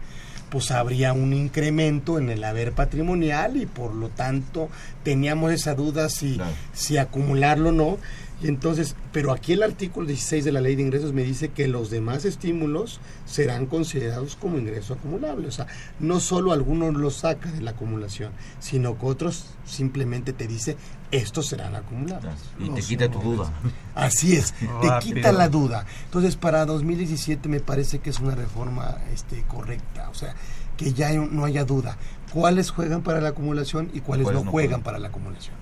[0.49, 4.69] pues habría un incremento en el haber patrimonial y por lo tanto
[5.03, 6.51] teníamos esa duda si, Claro.
[6.73, 7.97] si acumularlo o no.
[8.41, 11.67] Y entonces, pero aquí el artículo 16 de la ley de ingresos me dice que
[11.67, 15.47] los demás estímulos serán considerados como ingreso acumulable.
[15.47, 15.65] O sea,
[15.99, 20.77] no solo algunos los saca de la acumulación, sino que otros simplemente te dice
[21.09, 22.35] estos serán acumulables.
[22.59, 23.51] Y te quita tu duda.
[23.95, 25.85] Así es, te quita la duda.
[26.05, 30.35] Entonces, para 2017 me parece que es una reforma este, correcta, o sea,
[30.75, 31.97] que ya no haya duda.
[32.31, 34.83] ¿Cuáles juegan para la acumulación y cuáles, ¿Cuáles no no juegan juegan?
[34.83, 35.55] para la acumulación?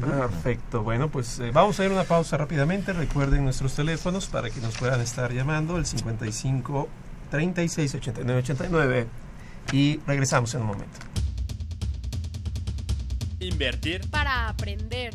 [0.00, 0.82] Perfecto.
[0.82, 2.92] Bueno, pues eh, vamos a ir a una pausa rápidamente.
[2.92, 6.88] Recuerden nuestros teléfonos para que nos puedan estar llamando el 55
[7.30, 9.06] 36 89 89
[9.72, 10.98] y regresamos en un momento.
[13.40, 14.08] Invertir.
[14.10, 15.14] Para aprender.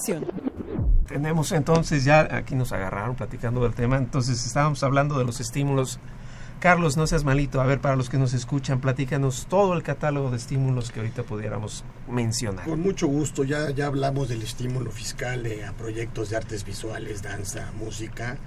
[1.07, 5.99] Tenemos entonces ya, aquí nos agarraron platicando del tema, entonces estábamos hablando de los estímulos.
[6.59, 10.29] Carlos, no seas malito, a ver, para los que nos escuchan, platícanos todo el catálogo
[10.29, 12.65] de estímulos que ahorita pudiéramos mencionar.
[12.65, 17.23] Con mucho gusto, ya, ya hablamos del estímulo fiscal eh, a proyectos de artes visuales,
[17.23, 18.37] danza, música.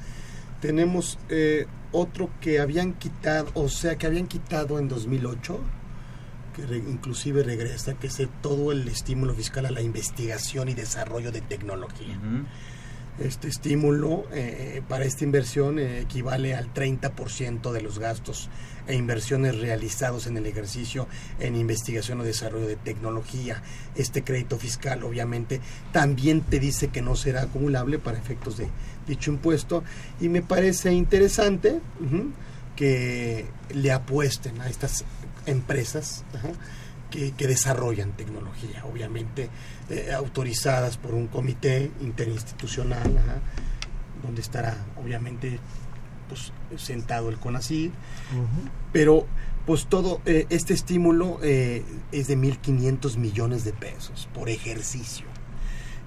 [0.60, 5.58] Tenemos eh, otro que habían quitado, o sea, que habían quitado en 2008,
[6.54, 11.32] que re, inclusive regresa, que es todo el estímulo fiscal a la investigación y desarrollo
[11.32, 12.18] de tecnología.
[12.22, 12.44] Uh -huh.
[13.18, 18.50] Este estímulo eh, para esta inversión eh, equivale al 30% de los gastos
[18.88, 21.06] e inversiones realizados en el ejercicio
[21.38, 23.62] en investigación o desarrollo de tecnología.
[23.94, 25.60] Este crédito fiscal obviamente
[25.92, 28.68] también te dice que no será acumulable para efectos de
[29.06, 29.84] dicho impuesto
[30.20, 32.32] y me parece interesante uh -huh,
[32.74, 35.04] que le apuesten a estas
[35.46, 36.50] empresas ajá,
[37.10, 39.50] que, que, desarrollan tecnología, obviamente
[39.90, 43.40] eh, autorizadas por un comité interinstitucional, ajá,
[44.22, 45.58] donde estará obviamente
[46.28, 48.70] pues, sentado el CONACYT, uh -huh.
[48.92, 49.26] pero
[49.66, 55.26] pues todo eh, este estímulo eh, es de 1.500 millones de pesos por ejercicio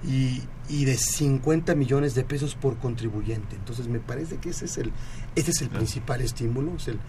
[0.06, 3.56] y, y, de 50 millones de pesos por contribuyente.
[3.56, 4.92] Entonces me parece que ese es el,
[5.34, 7.00] ese es el principal estímulo, es el,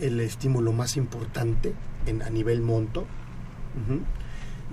[0.00, 1.74] el estímulo más importante
[2.06, 3.02] en, a nivel monto.
[3.02, 4.00] Uh -huh.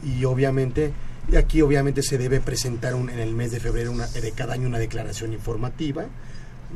[0.03, 0.93] Y obviamente,
[1.37, 4.67] aquí obviamente se debe presentar un, en el mes de febrero una, de cada año
[4.67, 6.05] una declaración informativa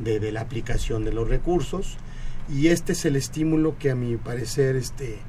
[0.03, 1.97] de, de, la aplicación de los recursos.
[2.49, 5.19] Y este es el estímulo que a mi parecer este,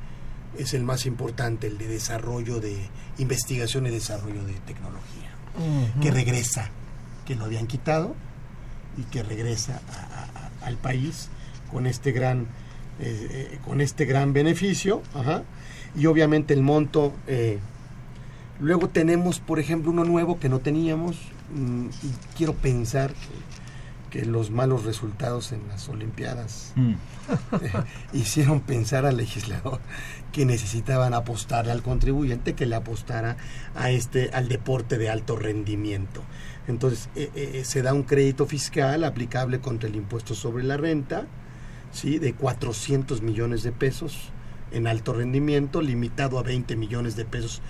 [0.58, 2.76] es el más importante, el de desarrollo de
[3.18, 6.00] investigación y desarrollo de tecnología, uh -huh.
[6.02, 6.70] que regresa,
[7.26, 8.14] que lo habían quitado
[8.96, 11.28] y que regresa a, a, al país
[11.70, 12.46] con este gran
[13.04, 15.42] eh, eh, con este gran beneficio ajá,
[15.96, 17.58] y obviamente el monto eh,
[18.60, 21.16] luego tenemos por ejemplo uno nuevo que no teníamos
[21.52, 26.92] mmm, y quiero pensar que, que, los malos resultados en las olimpiadas mm.
[28.12, 29.80] hicieron pensar al legislador
[30.30, 33.36] que necesitaban apostarle al contribuyente que le apostara
[33.74, 36.22] a este al deporte de alto rendimiento
[36.68, 37.08] entonces
[37.64, 41.26] se da un crédito fiscal aplicable contra el impuesto sobre la renta
[41.92, 42.18] ¿sí?
[42.18, 44.30] de 400 millones de pesos
[44.72, 47.62] en alto rendimiento, limitado a 20 millones de pesos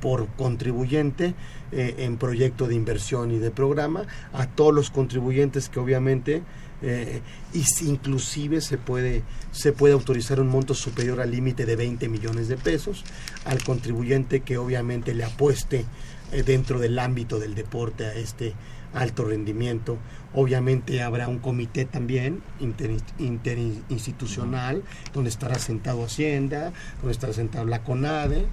[0.00, 1.34] por contribuyente
[1.72, 6.42] eh, en proyecto de inversión y de programa, a todos los contribuyentes que obviamente
[6.82, 7.22] eh,
[7.54, 12.08] y si inclusive se puede, se puede autorizar un monto superior al límite de 20
[12.10, 13.04] millones de pesos
[13.46, 15.86] al contribuyente que obviamente le apueste
[16.32, 18.52] eh, dentro del ámbito del deporte a este
[18.92, 19.96] alto rendimiento.
[20.34, 27.82] Obviamente habrá un comité también inter, interinstitucional donde estará sentado Hacienda, donde estará sentado la
[27.82, 28.46] CONADE, ¿eh?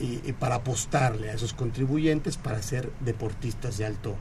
[0.00, 4.16] y, y, para apostarle a esos contribuyentes para ser deportistas de alto,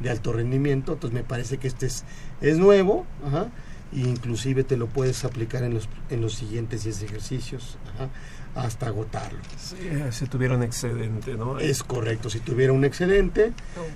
[0.00, 0.94] de alto rendimiento.
[0.94, 2.04] Entonces me parece que este es,
[2.40, 3.06] es nuevo.
[3.24, 3.48] Ajá,
[3.92, 7.78] e inclusive te lo puedes aplicar en los, en los siguientes 10 ejercicios.
[7.94, 8.08] Ajá
[8.54, 9.38] hasta agotarlo.
[9.58, 9.76] Sí,
[10.10, 11.58] si tuviera un excedente, ¿no?
[11.58, 13.52] Es correcto, si tuviera un excedente.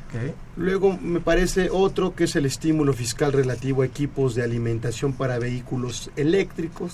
[0.08, 0.34] Okay.
[0.56, 5.38] Luego me parece otro que es el estímulo fiscal relativo a equipos de alimentación para
[5.38, 6.92] vehículos eléctricos,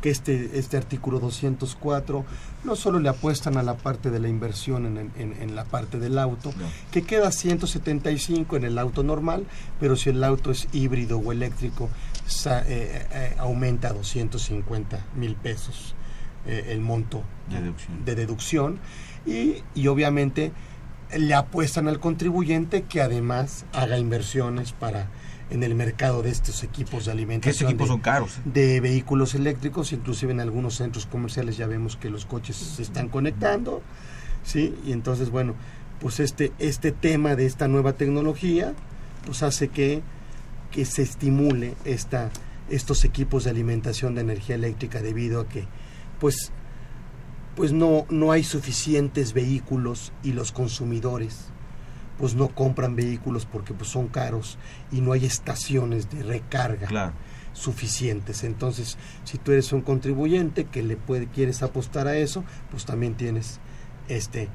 [0.00, 2.24] que este, este artículo 204
[2.64, 5.98] no solo le apuestan a la parte de la inversión en, en, en la parte
[5.98, 6.66] del auto, no.
[6.90, 9.46] que queda 175 en el auto normal,
[9.80, 11.90] pero si el auto es híbrido o eléctrico,
[12.46, 15.95] eh, eh, aumenta a 250 mil pesos
[16.46, 18.78] eh, el monto de deducción, de deducción
[19.26, 20.52] y, y, obviamente
[21.16, 25.08] le apuestan al contribuyente que además haga inversiones para
[25.50, 27.52] en el mercado de estos equipos de alimentación.
[27.52, 28.38] estos equipos de, son caros.
[28.44, 33.08] De vehículos eléctricos, inclusive en algunos centros comerciales ya vemos que los coches se están
[33.08, 33.82] conectando,
[34.44, 34.74] ¿sí?
[34.84, 35.54] Y entonces, bueno,
[36.00, 38.74] pues este, este tema de esta nueva tecnología,
[39.24, 40.02] pues hace que,
[40.72, 42.30] que se estimule esta,
[42.68, 45.64] estos equipos de alimentación de energía eléctrica debido a que
[46.18, 46.52] pues,
[47.54, 51.52] pues no, no hay suficientes vehículos y los consumidores
[52.18, 54.58] pues no compran vehículos porque pues son caros
[54.90, 57.12] y no hay estaciones de recarga claro.
[57.52, 58.42] suficientes.
[58.44, 63.14] Entonces, si tú eres un contribuyente que le puede, quieres apostar a eso, pues también
[63.14, 63.60] tienes
[64.08, 64.48] este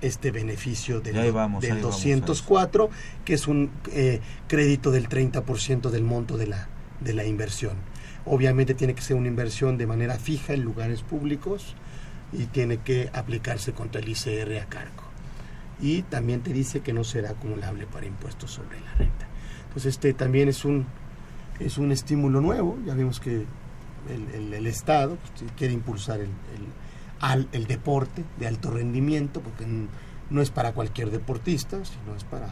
[0.00, 2.90] este beneficio del, Y ahí vamos, del ahí vamos a 204,
[3.24, 6.68] que es un eh, crédito del 30% del monto de la,
[7.00, 7.74] de la inversión.
[8.26, 11.74] Obviamente tiene que ser una inversión de manera fija en lugares públicos
[12.32, 15.02] y tiene que aplicarse contra el ICR a cargo.
[15.80, 19.26] Y también te dice que no será acumulable para impuestos sobre la renta.
[19.68, 20.86] Entonces este también es un,
[21.58, 23.46] es un estímulo nuevo, ya vimos que
[24.08, 29.66] el, Estado pues, quiere impulsar el, el- el deporte de alto rendimiento, porque
[30.30, 32.48] no es para cualquier deportista, sino es para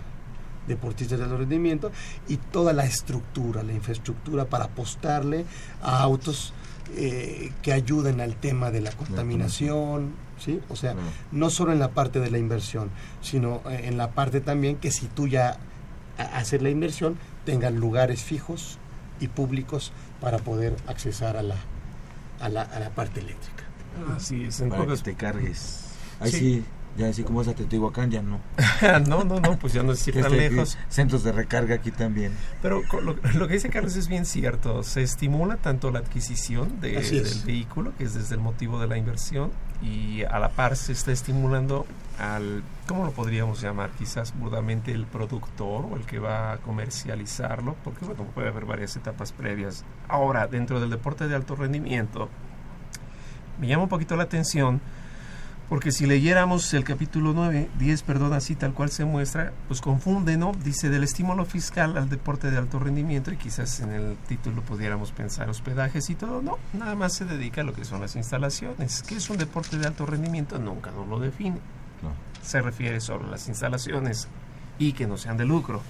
[0.68, 1.90] deportistas de alto rendimiento,
[2.28, 5.44] y toda la estructura, la infraestructura para apostarle
[5.82, 6.52] a autos
[6.96, 10.60] eh, que ayuden al tema de la contaminación, ¿sí?
[10.68, 10.94] O sea,
[11.32, 12.90] no solo en la parte de la inversión,
[13.20, 15.58] sino eh, en la parte también que si tú ya
[16.16, 18.78] haces la inversión, tengan lugares fijos
[19.20, 21.56] y públicos para poder accesar a la,
[22.40, 23.64] a la, a la parte eléctrica.
[24.16, 25.84] Así es, en Para que te cargues.
[26.20, 26.38] Ahí Sí.
[26.38, 26.64] sí.
[26.99, 28.40] Ya así como es a Teotihuacán, ya no.
[29.09, 30.76] no, no, no, pues ya no es ir Que tan lejos.
[30.88, 32.32] Centros de recarga aquí también.
[32.61, 34.82] Pero lo, lo que dice Carlos es bien cierto.
[34.82, 38.99] Se estimula tanto la adquisición de- del vehículo, que es desde el motivo de la
[38.99, 41.86] inversión, y a la par se está estimulando
[42.18, 43.90] al, ¿cómo lo podríamos llamar?
[43.96, 48.96] Quizás burdamente el productor o el que va a comercializarlo, porque bueno, puede haber varias
[48.96, 49.84] etapas previas.
[50.09, 52.28] Ahora, dentro del deporte de alto rendimiento,
[53.61, 54.80] me llama un poquito la atención
[55.68, 60.38] porque si leyéramos el capítulo 9, 10, perdón, así tal cual se muestra, pues confunde,
[60.38, 60.52] ¿no?
[60.64, 65.12] Dice del estímulo fiscal al deporte de alto rendimiento y quizás en el título pudiéramos
[65.12, 66.40] pensar hospedajes y todo.
[66.40, 69.02] No, nada más se dedica a lo que son las instalaciones.
[69.02, 70.58] ¿Qué es un deporte de alto rendimiento?
[70.58, 71.58] Nunca nos lo define.
[72.42, 74.26] Se refiere solo a las instalaciones
[74.78, 75.82] y que no sean de lucro.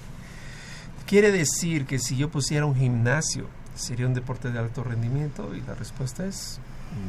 [1.06, 5.54] Quiere decir que si yo pusiera un gimnasio, ¿sería un deporte de alto rendimiento?
[5.54, 6.58] Y la respuesta es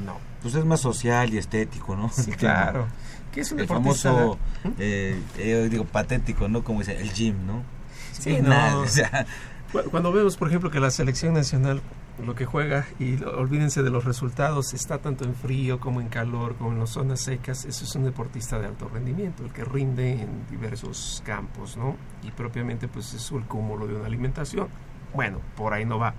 [0.06, 0.18] no.
[0.42, 2.10] Pues es más social y estético, ¿no?
[2.10, 2.88] Sí, claro.
[3.32, 4.40] ¿Qué es un el deportista famoso,
[4.78, 6.64] de- eh, eh, digo, patético, ¿no?
[6.64, 7.64] Como dice, el gym, ¿no?
[8.12, 8.50] Sí, no.
[8.50, 9.26] nada, o sea,
[9.72, 11.82] Cu- Cuando vemos, por ejemplo, que la selección nacional
[12.26, 16.56] lo que juega, y olvídense de los resultados, está tanto en frío como en calor,
[16.58, 20.24] como en las zonas secas, eso es un deportista de alto rendimiento, el que rinde
[20.24, 21.96] en diversos campos, ¿no?
[22.24, 24.68] Y propiamente pues es el cúmulo de una alimentación.
[25.14, 26.14] Bueno, por ahí no va,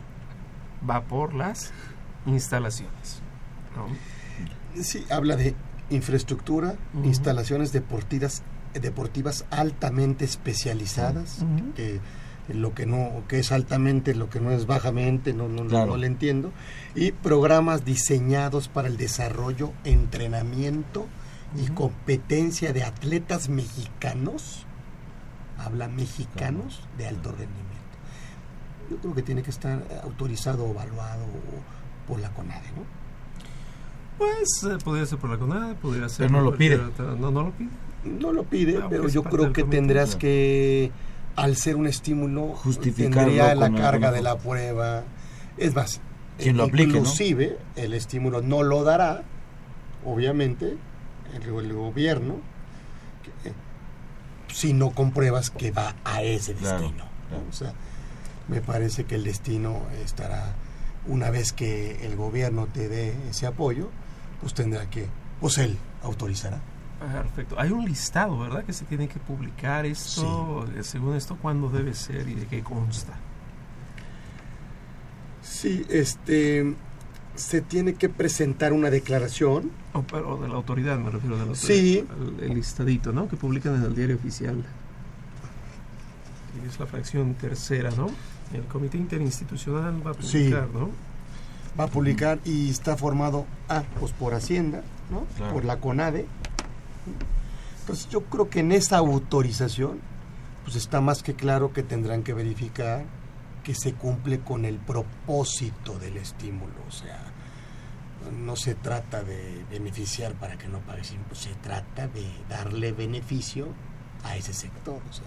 [0.88, 1.70] va por las
[2.24, 3.20] instalaciones.
[3.88, 4.82] ¿No?
[4.82, 5.54] Sí, habla de
[5.90, 6.74] infraestructura,
[7.04, 8.42] instalaciones deportivas,
[8.74, 12.00] deportivas altamente especializadas, que
[12.48, 15.86] lo que no que es altamente, lo que no es bajamente, no, no, no- Claro.
[15.92, 16.52] no le entiendo,
[16.94, 21.06] y programas diseñados para el desarrollo, entrenamiento
[21.56, 24.64] y competencia de atletas mexicanos,
[25.58, 27.68] habla mexicanos de alto rendimiento.
[28.90, 31.24] Yo creo que tiene que estar autorizado o evaluado
[32.08, 32.99] por la CONADE, ¿no?
[34.20, 36.76] Pues eh, podría ser por la CONADE, podría ser Pero no lo pide.
[36.76, 37.70] otra- No, no lo pide.
[38.04, 40.90] No lo pide, pero yo creo que tendrás que,
[41.36, 45.04] al ser un estímulo, Justificarlo tendría la carga de la prueba.
[45.56, 46.00] Es más,
[46.38, 46.98] Quien lo aplique, ¿no?
[46.98, 49.22] inclusive el estímulo no lo dará,
[50.04, 50.76] obviamente,
[51.34, 52.36] el, el gobierno,
[53.42, 53.52] que-
[54.54, 57.04] si no compruebas que va a ese Claro, destino.
[57.30, 57.48] ¿no?
[57.48, 57.72] O sea,
[58.48, 60.54] me parece que el destino estará,
[61.06, 63.88] una vez que el gobierno te dé ese apoyo,
[64.40, 65.06] pues tendrá que,
[65.40, 66.60] pues él autorizará.
[67.00, 67.58] Perfecto.
[67.58, 68.62] Hay un listado, ¿verdad?
[68.64, 73.14] Que se tiene que publicar esto, según esto, cuándo debe ser y de qué consta.
[75.42, 76.74] Sí, este
[77.34, 79.70] se tiene que presentar una declaración.
[79.94, 81.74] O, pero de la autoridad, me refiero de la autoridad.
[81.74, 82.06] Sí.
[82.38, 83.28] El, el listadito, ¿no?
[83.28, 84.62] Que publican en el diario oficial.
[86.62, 88.08] Y es la fracción tercera, ¿no?
[88.52, 90.38] El comité interinstitucional va a Sí.
[90.50, 90.90] publicar, ¿no?
[91.78, 95.24] Va a publicar y está formado ah, pues por Hacienda, ¿no?
[95.36, 95.52] Claro.
[95.52, 96.26] Por la CONADE.
[97.80, 100.00] Entonces yo creo que en esa autorización
[100.64, 103.04] pues está más que claro que tendrán que verificar
[103.64, 107.20] que se cumple con el propósito del estímulo, o sea,
[108.44, 113.68] no se trata de beneficiar para que no pagues impuestos, se trata de darle beneficio
[114.24, 115.26] a ese sector, o sea,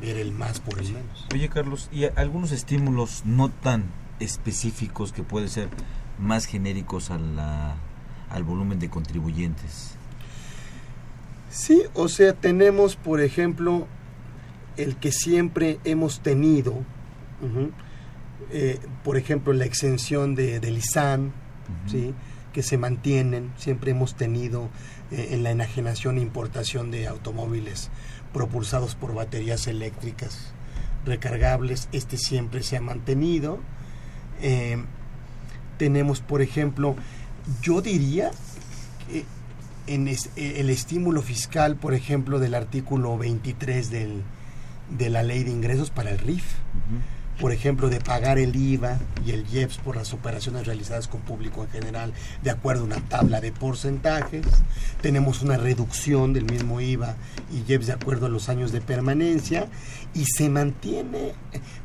[0.00, 1.26] ver el más por el menos.
[1.32, 3.84] Oye, Carlos, ¿y algunos estímulos no tan
[4.20, 5.68] específicos que pueden ser
[6.18, 7.76] más genéricos a la,
[8.30, 9.94] al volumen de contribuyentes?
[11.50, 13.88] Sí, o sea, tenemos, por ejemplo,
[14.76, 16.84] el que siempre hemos tenido,
[18.52, 21.32] eh, por ejemplo, la exención de, del ISAN,
[21.86, 22.14] ¿sí?
[22.52, 24.68] que se mantienen, siempre hemos tenido
[25.10, 27.90] eh, en la enajenación e importación de automóviles
[28.32, 30.52] propulsados por baterías eléctricas
[31.04, 33.58] recargables, este siempre se ha mantenido.
[34.42, 34.82] Eh,
[35.78, 36.96] tenemos, por ejemplo,
[37.62, 38.30] yo diría
[39.08, 39.24] que
[39.86, 44.22] en eh, el estímulo fiscal, por ejemplo, del artículo 23 del,
[44.96, 46.44] de la ley de ingresos para el RIF,
[47.40, 51.64] por ejemplo, de pagar el IVA y el IEPS por las operaciones realizadas con público
[51.64, 52.12] en general,
[52.42, 54.44] de acuerdo a una tabla de porcentajes.
[55.00, 57.16] Tenemos una reducción del mismo IVA
[57.50, 59.68] y IEPS de acuerdo a los años de permanencia
[60.12, 61.32] y se mantiene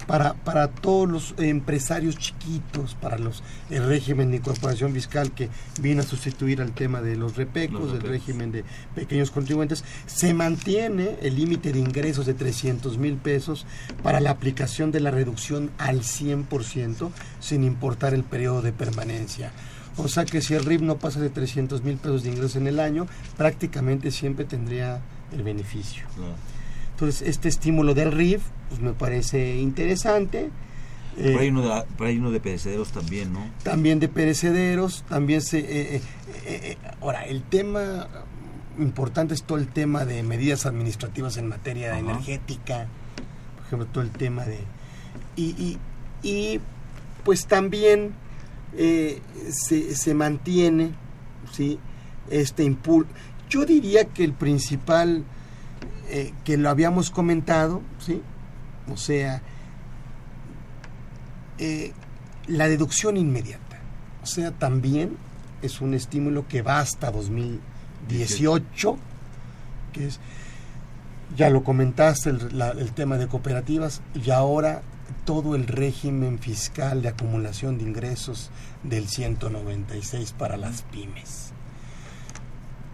[0.08, 5.50] para, para todos los empresarios chiquitos, para los el régimen de incorporación fiscal que
[5.80, 8.12] vino a sustituir al tema de los repecos, Los del repecos.
[8.28, 13.66] régimen de pequeños contribuyentes, se mantiene el límite de ingresos de 300 mil pesos
[14.04, 15.45] para la aplicación de la reducción
[15.78, 19.52] al 100% sin importar el periodo de permanencia.
[19.98, 22.68] O sea que si el RIF no pasa de 300 mil pesos de ingresos en
[22.68, 25.00] el año, prácticamente siempre tendría
[25.32, 26.04] el beneficio.
[26.92, 30.50] Entonces, este estímulo del RIF pues me parece interesante.
[31.18, 33.46] Eh, Por ahí uno de, por ahí uno de perecederos también, ¿no?
[33.64, 35.60] también de perecederos, también se...
[35.60, 36.02] eh, eh, eh,
[36.46, 38.08] eh, ahora, el tema
[38.78, 42.00] importante es todo el tema de medidas administrativas en materia Ajá.
[42.00, 42.88] energética,
[43.56, 44.60] por ejemplo, todo el tema de...
[45.36, 45.78] Y,
[46.24, 46.60] y,
[47.24, 48.14] pues también
[48.78, 49.22] eh,
[49.52, 50.92] se, se mantiene,
[51.52, 51.80] ¿sí?
[52.30, 53.10] Este impulso.
[53.50, 55.24] Yo diría que el principal,
[56.10, 58.22] eh, que lo habíamos comentado, ¿sí?
[58.92, 59.42] O sea,
[61.58, 61.94] eh,
[62.48, 63.80] la deducción inmediata.
[64.24, 65.18] O sea, también
[65.62, 68.98] es un estímulo que va hasta 2018,
[69.94, 70.20] que es,
[71.36, 74.82] ya lo comentaste, el tema de cooperativas, y ahora
[75.26, 78.50] todo el régimen fiscal de acumulación de ingresos
[78.84, 81.52] del 196 para las pymes.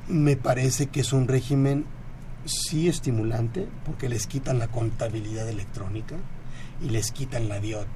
[0.07, 1.85] Me parece que es un régimen
[2.45, 6.15] sí estimulante, porque les quitan la contabilidad electrónica
[6.83, 7.87] y les quitan la DIOT,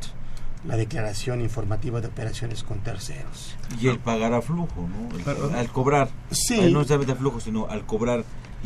[0.68, 3.56] la declaración informativa de operaciones con terceros.
[3.82, 5.34] Y el pagar a flujo, ¿no?
[5.50, 6.10] El- al cobrar.
[6.32, 6.56] Sí.
[6.60, 8.24] Ahí No solamente a flujo, sino al cobrar.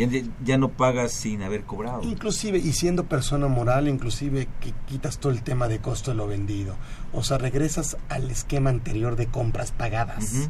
[0.07, 2.03] Ya, ya no pagas sin haber cobrado.
[2.03, 6.27] Inclusive, y siendo persona moral, inclusive que quitas todo el tema de costo de lo
[6.27, 6.75] vendido.
[7.13, 10.49] O sea, regresas al esquema anterior de compras pagadas.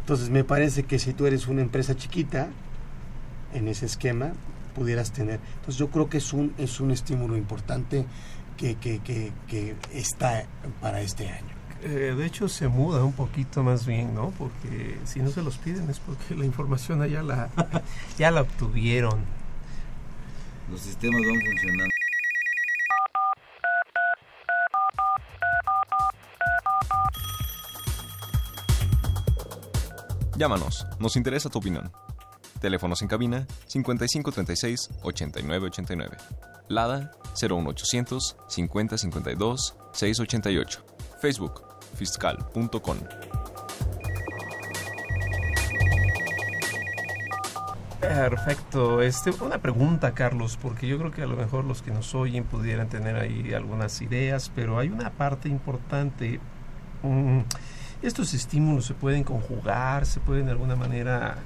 [0.00, 2.48] Entonces, me parece que si tú eres una empresa chiquita,
[3.52, 4.32] en ese esquema,
[4.74, 5.40] pudieras tener.
[5.56, 8.06] Entonces, yo creo que es un, es un estímulo importante
[8.56, 10.44] que, que, que, que está
[10.80, 11.59] para este año.
[11.82, 14.30] Eh, de hecho, se muda un poquito más bien, ¿no?
[14.38, 17.48] Porque si no se los piden es porque la información ya la,
[18.18, 19.18] ya la obtuvieron.
[20.70, 21.90] Los sistemas van funcionando.
[30.36, 31.90] Llámanos, nos interesa tu opinión.
[32.60, 36.16] Teléfonos en cabina 5536 8989.
[36.68, 40.84] Lada 01800 5052 688.
[41.20, 41.69] Facebook
[42.00, 42.96] fiscal.com.
[48.00, 49.02] Perfecto.
[49.02, 52.44] Este, una pregunta, Carlos, porque yo creo que a lo mejor los que nos oyen
[52.44, 56.40] pudieran tener ahí algunas ideas, pero hay una parte importante.
[57.02, 57.40] Mm,
[58.00, 61.36] estos estímulos se pueden conjugar, se pueden de alguna manera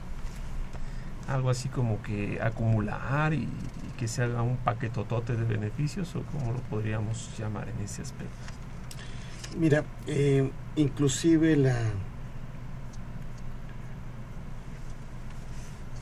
[1.27, 6.23] algo así como que acumular y, y que se haga un paquetotote de beneficios o
[6.23, 8.64] cómo lo podríamos llamar en ese aspecto.
[9.59, 11.77] Mira, eh, inclusive la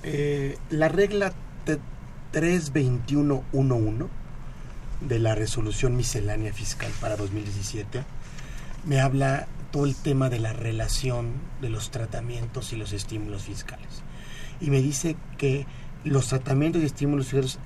[0.03, 1.33] eh, la regla
[1.65, 1.79] te-
[2.33, 4.07] 32111
[5.01, 8.05] de la resolución miscelánea fiscal para 2017
[8.87, 14.03] me habla todo el tema de la relación de los tratamientos y los estímulos fiscales.
[14.61, 15.67] Y me dice que
[16.05, 17.59] los tratamientos y estímulos fiscales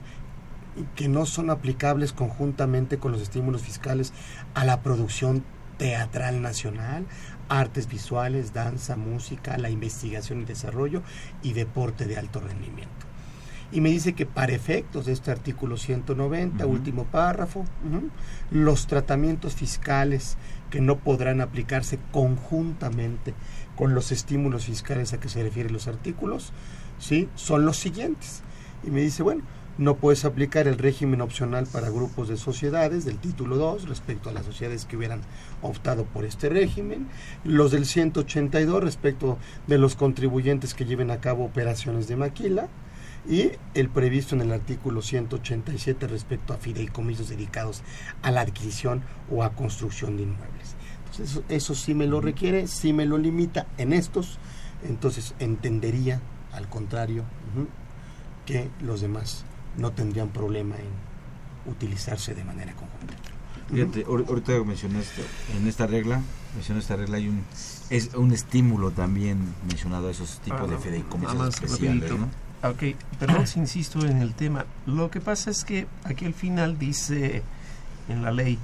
[0.94, 4.12] que no son aplicables conjuntamente con los estímulos fiscales
[4.54, 5.42] a la producción
[5.78, 7.06] teatral nacional,
[7.48, 11.02] artes visuales, danza, música, la investigación y desarrollo
[11.42, 13.06] y deporte de alto rendimiento.
[13.72, 16.72] Y me dice que para efectos de este artículo 190, Ujú.
[16.74, 17.64] último párrafo,
[18.50, 20.38] los tratamientos fiscales
[20.70, 23.34] que no podrán aplicarse conjuntamente
[23.74, 26.52] con los estímulos fiscales a que se refieren los artículos,
[26.98, 27.28] ¿sí?
[27.34, 28.42] son los siguientes.
[28.84, 29.42] Y me dice, bueno,
[29.78, 34.32] no puedes aplicar el régimen opcional para grupos de sociedades del título 2 respecto a
[34.32, 35.20] las sociedades que hubieran
[35.62, 37.08] optado por este régimen,
[37.44, 42.68] los del 182 respecto de los contribuyentes que lleven a cabo operaciones de maquila
[43.28, 47.82] y el previsto en el artículo 187 respecto a fideicomisos dedicados
[48.22, 50.76] a la adquisición o a construcción de inmuebles.
[50.98, 54.38] Entonces, eso, eso sí me lo requiere, sí me lo limita en estos,
[54.88, 56.20] entonces entendería
[56.52, 57.24] al contrario
[58.46, 59.44] que los demás
[59.78, 63.14] no tendrían problema en utilizarse de manera conjunta.
[63.72, 65.22] Fíjate, ahor- ahorita mencionaste,
[65.56, 66.20] en esta regla,
[66.54, 67.42] mencioné esta regla, hay un,
[67.90, 72.10] es un estímulo también mencionado a esos tipos Ah, de fideicomisos especiales.
[72.12, 72.28] ¿no?
[72.68, 74.64] Ok, perdón si insisto en el tema.
[74.86, 77.42] Lo que pasa es que aquí al final dice
[78.08, 78.58] en la ley,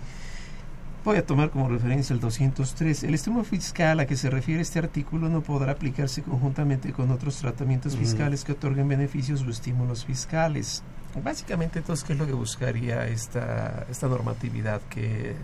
[1.05, 4.79] voy a tomar como referencia el 203, el estímulo fiscal a que se refiere este
[4.79, 10.83] artículo no podrá aplicarse conjuntamente con otros tratamientos fiscales que otorguen beneficios o estímulos fiscales.
[11.23, 14.81] Básicamente, entonces, ¿qué es lo que buscaría esta, esta normatividad?
[14.89, 15.35] Que,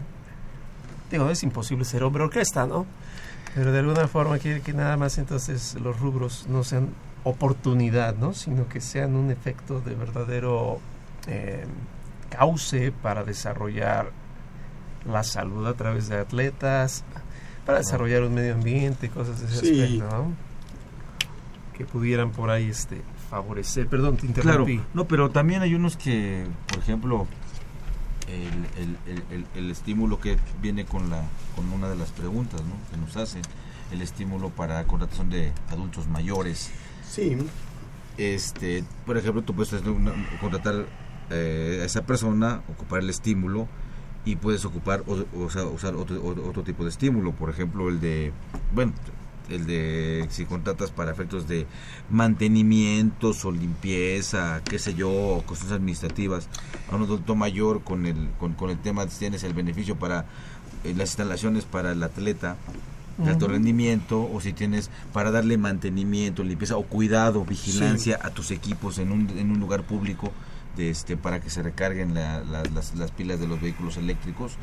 [1.10, 2.86] digo, es imposible ser hombre orquesta, ¿no?
[3.54, 6.90] Pero de alguna forma quiere que nada más entonces los rubros no sean
[7.24, 8.32] oportunidad, ¿no?
[8.32, 10.78] Sino que sean un efecto de verdadero
[11.26, 11.66] eh,
[12.30, 14.10] cauce para desarrollar
[15.06, 17.04] la salud a través de atletas,
[17.66, 19.82] para desarrollar un medio ambiente, cosas de ese Sí.
[19.82, 20.32] aspecto, ¿no?
[21.76, 23.86] Que pudieran por ahí este favorecer.
[23.88, 24.80] Perdón, te Claro, interrumpí.
[24.94, 27.26] no, pero también hay unos que, por ejemplo,
[28.26, 31.22] el, el- el- el- el estímulo que viene con la
[31.56, 32.74] con una de las preguntas ¿no?
[32.90, 33.42] que nos hacen,
[33.90, 36.70] el estímulo para contratación de adultos mayores.
[37.08, 37.36] Sí.
[38.16, 40.86] Este, por ejemplo, tú puedes una- contratar
[41.30, 43.68] eh, a esa persona, ocupar el estímulo
[44.28, 47.98] y puedes ocupar o, o sea, usar otro, otro, tipo de estímulo, por ejemplo, el
[47.98, 48.30] de,
[48.74, 48.92] bueno,
[49.48, 51.66] el de si contratas para efectos de
[52.10, 56.48] mantenimientos o limpieza, qué sé yo, o cuestiones administrativas,
[56.92, 60.26] a un adulto mayor con el, con, con el tema, tienes el beneficio para
[60.84, 62.58] eh, las instalaciones para el atleta
[63.16, 68.50] de alto rendimiento o si tienes para darle mantenimiento, limpieza o cuidado, vigilancia a tus
[68.50, 70.32] equipos en un, en un lugar público
[70.76, 74.56] de este para que se recarguen la- la- las, las pilas de los vehículos eléctricos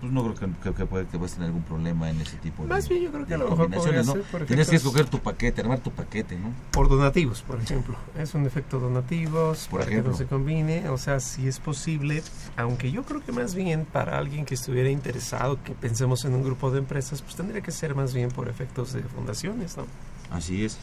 [0.00, 2.62] pues no creo que, que, que puede- que puedas tener algún problema en ese tipo
[2.62, 4.12] de Más bien yo creo que a lo mejor podría ¿no?
[4.14, 6.54] ser por Tienes que escoger tu paquete, armar tu paquete, ¿no?
[6.70, 7.96] Por donativos, por ejemplo.
[8.16, 10.12] Es un efecto donativos, Por para ejemplo.
[10.12, 10.88] que no se combine.
[10.88, 12.22] O sea, si es posible,
[12.56, 16.44] aunque yo creo que más bien para alguien que estuviera interesado, que pensemos en un
[16.44, 19.84] grupo de empresas, pues tendría que ser más bien por efectos de fundaciones, ¿no?
[20.30, 20.78] Así es.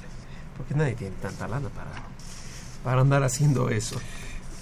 [0.58, 1.90] Porque nadie tiene tanta lana para,
[2.84, 4.00] para andar haciendo eso.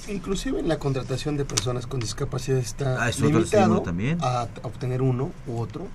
[0.08, 4.20] Inclusive en la contratación de personas con discapacidad está Ah, ¿es limitado también?
[4.22, 5.88] a a obtener uno u otro.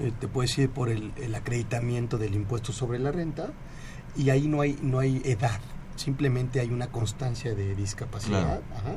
[0.00, 3.48] Eh, te puedes ir por el, el acreditamiento del impuesto sobre la renta
[4.16, 5.60] y ahí no hay no hay edad,
[5.96, 8.42] simplemente hay una constancia de discapacidad.
[8.44, 8.62] Claro.
[8.76, 8.96] ajá.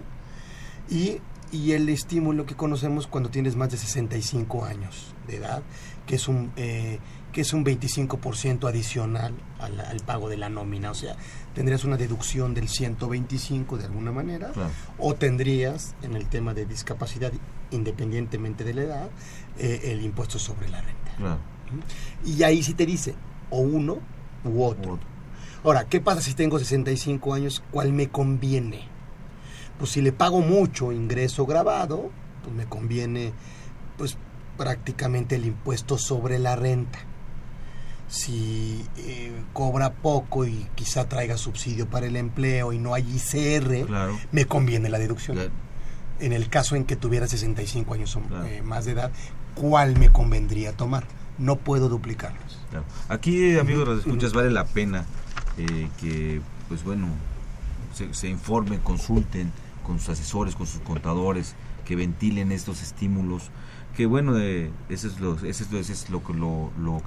[0.89, 1.17] Y,
[1.51, 5.63] y el estímulo que conocemos cuando tienes más de 65 años de edad,
[6.05, 6.99] que es un eh,
[7.31, 11.15] que es un 25% adicional al, al pago de la nómina, o sea,
[11.53, 14.69] tendrías una deducción del 125 de alguna manera, Claro.
[14.97, 17.31] o tendrías en el tema de discapacidad,
[17.71, 19.09] independientemente de la edad,
[19.57, 21.11] eh, el impuesto sobre la renta.
[21.17, 21.39] Claro.
[22.25, 23.15] Y ahí sí te dice,
[23.49, 23.99] o uno
[24.43, 24.99] u otro.
[25.63, 27.63] Ahora, ¿qué pasa si tengo 65 años?
[27.71, 28.87] ¿Cuál me conviene?
[29.77, 32.09] Pues si le pago mucho ingreso grabado,
[32.43, 33.33] pues me conviene
[33.97, 34.17] pues
[34.57, 36.99] prácticamente el impuesto sobre la renta.
[38.11, 43.85] Si eh, cobra poco y quizá traiga subsidio para el empleo y no hay ICR,
[43.87, 44.19] Claro.
[44.33, 45.39] me conviene la deducción.
[46.19, 49.11] En el caso en que tuviera 65 años o eh, más de edad,
[49.55, 51.05] ¿cuál me convendría tomar?
[51.37, 52.59] No puedo duplicarlos.
[53.07, 55.05] Aquí, amigos de los escuchas, vale la pena
[55.57, 57.07] eh, que, pues bueno,
[57.93, 59.53] se, se informen, consulten
[59.85, 61.55] con sus asesores, con sus contadores,
[61.85, 63.49] que ventilen estos estímulos.
[63.95, 67.01] Que bueno, eh, eso es lo, eso es lo, que lo, lo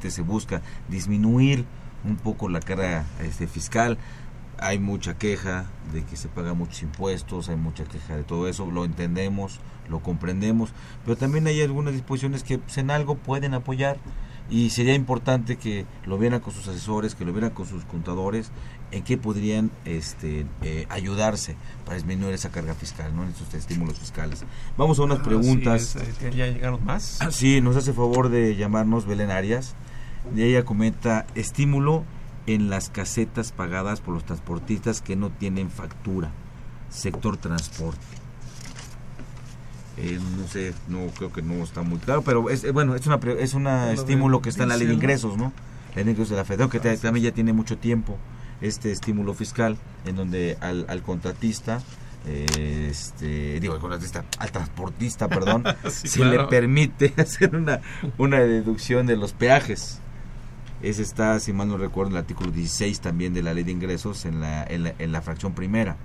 [0.00, 1.64] que se busca, disminuir
[2.04, 3.98] un poco la carga este, fiscal.
[4.58, 8.70] Hay mucha queja de que se pagan muchos impuestos, hay mucha queja de todo eso,
[8.70, 9.58] lo entendemos,
[9.88, 10.72] lo comprendemos,
[11.04, 13.96] pero también hay algunas disposiciones que pues, en algo pueden apoyar
[14.50, 18.50] y sería importante que lo vieran con sus asesores, que lo vieran con sus contadores,
[18.92, 23.22] en qué podrían este, eh, ayudarse para disminuir esa carga fiscal, ¿no?
[23.24, 24.42] en esos estímulos fiscales.
[24.76, 25.82] Vamos a unas Ah, preguntas.
[25.82, 27.18] sí, es, eh, ya llegaron más.
[27.30, 29.74] Sí, nos hace favor de llamarnos Belén Arias.
[30.36, 32.04] Y ella comenta estímulo
[32.46, 36.30] en las casetas pagadas por los transportistas que no tienen factura.
[36.90, 38.00] Sector transporte.
[39.96, 43.06] Eh, no sé, no creo que no está muy claro, pero es eh, bueno, es
[43.06, 45.52] una es un Lo estímulo que está en la ley de ingresos, ¿no?
[45.90, 48.16] La ley de ingresos de la Federación que ta- también ya tiene mucho tiempo
[48.60, 51.80] este estímulo fiscal en donde al, al contratista
[52.26, 56.42] eh, este digo al contratista al transportista perdón Sí, se claro.
[56.42, 57.80] le permite hacer una
[58.18, 59.98] una deducción de los peajes.
[60.82, 63.72] Ese está si mal no recuerdo en el artículo 16 también de la ley de
[63.72, 65.96] ingresos en la en la, en la fracción primera.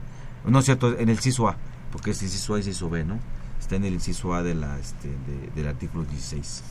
[0.46, 1.58] No es cierto en el inciso A
[1.92, 3.20] porque es inciso A y inciso B no
[3.60, 6.62] está en el inciso A de la este de- del artículo 16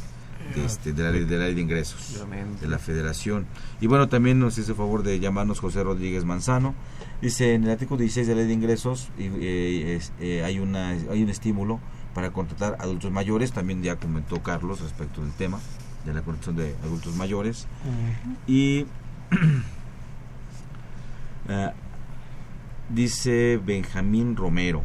[0.54, 2.12] de, este, de, la ley, de la ley de ingresos
[2.60, 3.46] de la federación.
[3.80, 6.74] Y bueno también nos hizo favor de llamarnos José Rodríguez Manzano.
[7.22, 10.58] Dice en el artículo 16 de la ley de ingresos y, eh, es- eh, hay
[10.58, 11.80] una hay un estímulo
[12.14, 13.52] para contratar adultos mayores.
[13.52, 15.58] También ya comentó Carlos respecto del tema
[16.04, 17.66] de la contratación de adultos mayores.
[18.46, 18.86] Y
[21.48, 21.70] eh,
[22.90, 24.82] dice Benjamín Romero,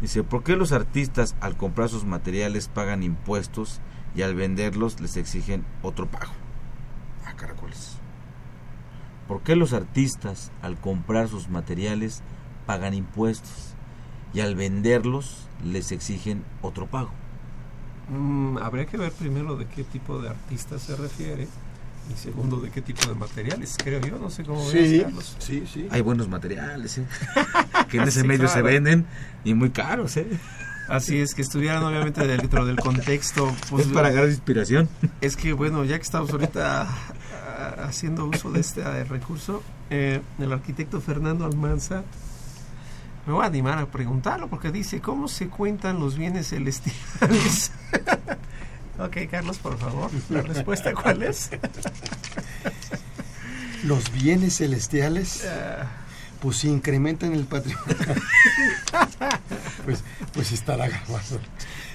[0.00, 3.80] dice, ¿por qué los artistas al comprar sus materiales pagan impuestos
[4.14, 6.32] y al venderlos les exigen otro pago?
[7.26, 7.96] Ah, caracoles.
[9.28, 12.22] ¿Por qué los artistas al comprar sus materiales
[12.66, 13.74] pagan impuestos
[14.34, 17.10] y al venderlos les exigen otro pago?
[18.08, 21.46] Mm, habría que ver primero de qué tipo de artista se refiere
[22.12, 25.36] y segundo de qué tipo de materiales, creo yo, no sé cómo Sí, Carlos.
[25.38, 25.86] sí, sí.
[25.92, 27.06] Hay buenos materiales, ¿eh?
[27.88, 28.66] que en ese Sí, medio se claro.
[28.66, 29.06] venden
[29.44, 30.26] y muy caros, ¿eh?
[30.90, 33.54] Así es, que estuvieran obviamente dentro del contexto.
[33.70, 34.88] pues, es para agarrar inspiración.
[35.20, 40.20] Es que bueno, ya que estamos ahorita ah, haciendo uso de este eh, recurso, eh,
[40.40, 42.02] el arquitecto Fernando Almanza,
[43.24, 47.70] me voy a animar a preguntarlo porque dice, ¿cómo se cuentan los bienes celestiales?
[48.98, 51.50] ok, Carlos, por favor, la respuesta cuál es?
[53.84, 55.86] Los bienes celestiales, Ah.
[56.40, 57.96] Pues si incrementan el patrimonio,
[59.84, 61.40] pues, pues estará grabado.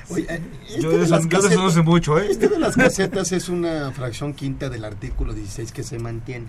[0.10, 2.28] Oye, eh, este Yo de las eso no casetas- sé mucho, ¿eh?
[2.30, 6.48] Este de las casetas es una fracción quinta del artículo 16 que se mantiene.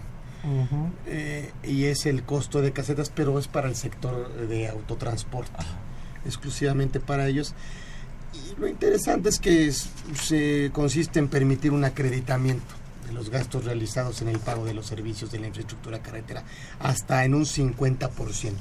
[1.06, 5.50] Eh, y es el costo de casetas, pero es para el sector de autotransporte,
[6.24, 7.52] exclusivamente para ellos.
[8.32, 9.88] Y lo interesante es que es-
[10.22, 12.74] se consiste en permitir un acreditamiento
[13.06, 16.42] de los gastos realizados en el pago de los servicios de la infraestructura carretera
[16.80, 18.52] hasta en un 50%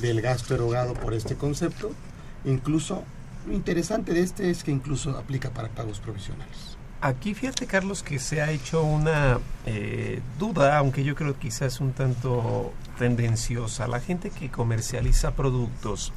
[0.00, 1.90] del gasto erogado por este concepto.
[2.44, 3.04] Incluso,
[3.46, 6.76] lo interesante de este es que incluso aplica para pagos provisionales.
[7.02, 11.80] Aquí fíjate, Carlos, que se ha hecho una eh, duda, aunque yo creo que quizás
[11.80, 13.86] un tanto tendenciosa.
[13.88, 16.12] La gente que comercializa productos.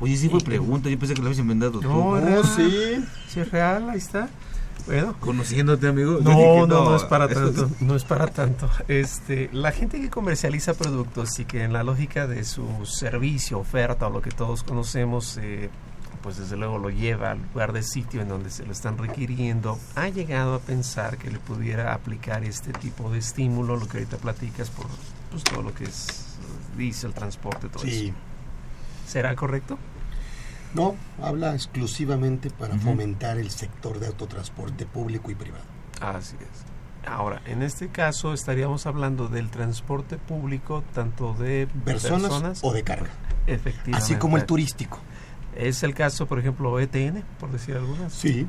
[0.00, 1.88] Oye, sí fue pregunta, yo pensé que lo habías inventado tú.
[1.88, 3.04] No, Oh, sí.
[3.28, 4.28] Sí, es real, ahí está.
[4.86, 5.14] Bueno.
[5.20, 6.18] Conociéndote, amigo.
[6.22, 7.70] No, no, no es para tanto.
[7.80, 8.68] No es para tanto.
[8.88, 14.06] Este, la gente que comercializa productos y que en la lógica de su servicio, oferta
[14.08, 15.70] o lo que todos conocemos, eh,
[16.22, 19.78] pues desde luego lo lleva al lugar de sitio en donde se lo están requiriendo,
[19.96, 24.18] ha llegado a pensar que le pudiera aplicar este tipo de estímulo, lo que ahorita
[24.18, 24.86] platicas por
[25.30, 28.06] pues, todo lo que es eh, diésel, transporte, todo Sí.
[28.08, 28.14] eso.
[29.06, 29.78] ¿Será correcto?
[30.74, 35.64] No, habla exclusivamente para fomentar el sector de autotransporte público y privado.
[36.00, 36.64] Así es.
[37.06, 43.10] Ahora, en este caso estaríamos hablando del transporte público, tanto de Personas o de carga.
[43.46, 43.96] Efectivamente.
[43.96, 44.98] Así como el turístico.
[45.56, 48.12] Es el caso, por ejemplo, ETN, por decir algunas.
[48.12, 48.46] Sí.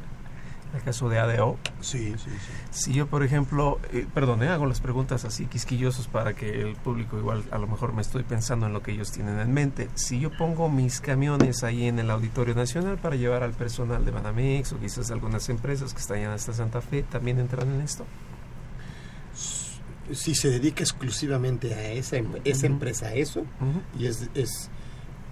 [0.74, 1.58] El caso de ADO.
[1.82, 2.52] Sí, sí, sí.
[2.72, 6.76] Si yo, por ejemplo, eh, perdón, eh, hago las preguntas así quisquillosos para que el
[6.76, 9.88] público igual a lo mejor me estoy pensando en lo que ellos tienen en mente.
[9.94, 14.10] Si yo pongo mis camiones ahí en el Auditorio Nacional para llevar al personal de
[14.10, 18.06] Banamex o quizás algunas empresas que están allá hasta Santa Fe, ¿también entran en esto?
[20.12, 23.46] Si se dedica exclusivamente a esa, em- esa empresa a eso
[23.98, 24.70] y es, es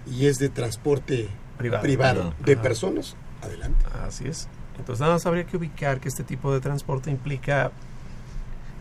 [0.09, 1.81] y es de transporte Privado.
[1.83, 2.61] privado, de Ajá.
[2.61, 3.83] personas, adelante.
[4.07, 4.47] Así es.
[4.77, 7.71] Entonces nada más habría que ubicar que este tipo de transporte implica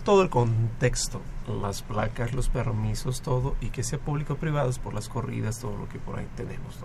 [0.05, 1.21] todo el contexto,
[1.61, 5.61] las placas, los permisos, todo, y que sea público o privado es por las corridas,
[5.61, 6.79] todo lo que por ahí tenemos.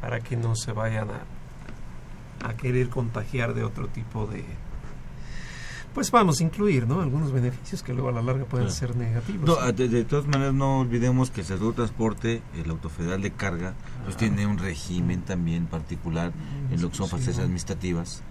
[0.00, 4.44] Para que no se vayan a, a querer contagiar de otro tipo de...
[5.98, 7.00] Pues vamos a incluir, ¿no?
[7.00, 8.78] Algunos beneficios que luego a la larga pueden Claro.
[8.78, 9.44] ser negativos.
[9.48, 13.32] No, de, de todas maneras, no olvidemos que el sector de transporte, el autofederal de
[13.32, 13.74] carga,
[14.04, 14.18] pues Ah.
[14.18, 16.32] tiene un régimen también particular
[16.70, 18.22] en lo que son facetas administrativas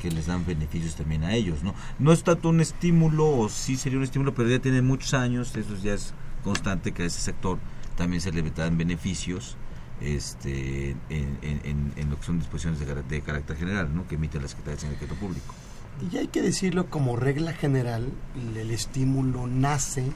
[0.00, 1.74] que les dan beneficios también a ellos, ¿no?
[1.98, 5.56] No es tanto un estímulo, o sí sería un estímulo, pero ya tiene muchos años,
[5.56, 6.14] eso ya es
[6.44, 7.58] constante que a ese sector
[7.96, 9.56] también se le dan beneficios
[10.00, 14.06] este en, en- en- en lo que son disposiciones de, de carácter general, ¿no?
[14.06, 15.52] Que emite la Secretaría de Sindicato Público.
[16.00, 20.12] Y hay que decirlo como regla general, el, estímulo nace,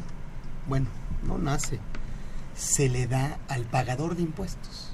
[0.68, 0.86] bueno,
[1.26, 1.78] no nace,
[2.54, 4.92] se le da al pagador de impuestos.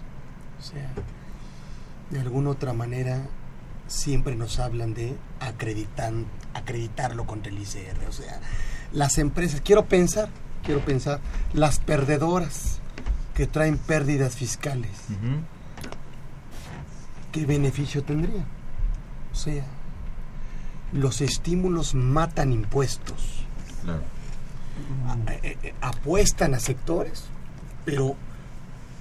[0.61, 0.89] O sea,
[2.11, 3.27] de alguna otra manera
[3.89, 8.09] siempre nos hablan de acreditan, acreditarlo contra el ICR.
[8.09, 8.41] O sea,
[8.93, 10.29] las empresas, quiero pensar,
[10.63, 11.21] quiero pensar,
[11.53, 12.79] las perdedoras
[13.35, 14.93] que traen pérdidas fiscales,
[17.33, 18.47] ¿qué beneficio tendrían?
[19.33, 19.65] O sea,
[20.97, 23.45] los estímulos matan impuestos.
[23.83, 24.03] Claro.
[25.81, 27.25] A- apuestan a sectores,
[27.85, 28.15] pero,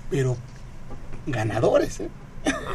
[0.09, 0.37] pero
[1.25, 2.09] ganadores, ¿eh?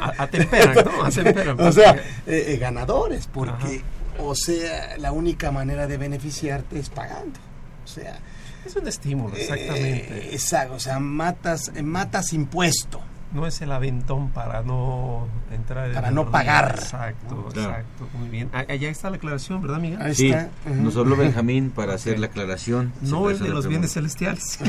[0.01, 1.05] A- atemperan, ¿no?
[1.05, 3.83] Atemperan, o sea, porque- eh, eh, ganadores, porque,
[4.19, 7.39] o sea, la única manera de beneficiarte es pagando.
[7.85, 8.19] O sea,
[8.67, 10.29] Es un estímulo, exactamente.
[10.29, 13.01] eh, exacto, o sea, matas, matas impuesto.
[13.33, 16.33] No es el aventón para no entrar en Para no río.
[16.33, 16.75] pagar.
[16.77, 17.71] Exacto, Claro.
[17.71, 18.49] exacto, muy bien.
[18.53, 20.15] Ah, Allá está la aclaración, ¿verdad, Miguel?
[20.17, 20.35] Sí,
[20.67, 22.93] nos habló Benjamín para hacer la aclaración.
[23.03, 24.59] No el de los bienes celestiales.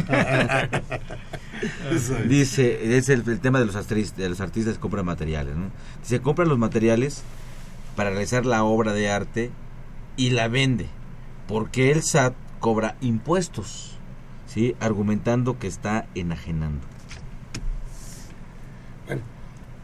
[2.28, 5.56] Dice, es el, el tema de los, artistas, de los artistas que compran materiales.
[5.56, 5.70] ¿no?
[6.02, 7.24] Dice, compran los materiales
[7.96, 9.52] para realizar la obra de arte
[10.18, 10.88] y la vende,
[11.48, 13.98] porque el SAT cobra impuestos,
[14.48, 14.76] ¿sí?
[14.80, 16.86] argumentando que está enajenando.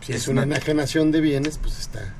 [0.08, 2.14] Si es una enajenación de bienes, pues está.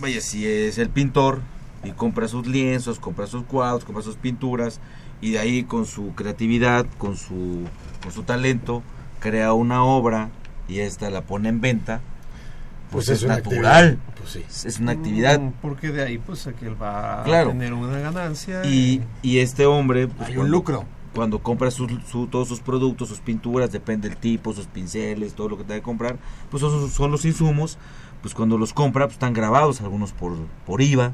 [0.00, 1.40] Vaya, si es el pintor
[1.82, 4.78] y compra sus lienzos, compra sus cuadros, compra sus pinturas
[5.20, 7.64] y de ahí con su creatividad, con su,
[8.02, 8.82] con su talento,
[9.18, 10.28] crea una obra
[10.68, 12.00] y esta la pone en venta,
[12.92, 13.84] pues, Pues es, natural.
[13.86, 14.68] actividad, pues sí.
[14.68, 15.40] Es una actividad.
[15.40, 17.48] Mm, Porque de ahí, pues, que él va Claro.
[17.48, 18.64] a tener una ganancia.
[18.64, 20.84] Y, y este hombre, pues, Hay un cuando- lucro.
[21.16, 25.48] Cuando compra su, su- todos sus productos, sus pinturas, depende del tipo, sus pinceles, todo
[25.48, 26.18] lo que tenga que comprar,
[26.50, 27.78] pues son, son los insumos,
[28.22, 30.36] pues cuando los compra, pues están grabados, algunos por,
[30.66, 31.12] por IVA,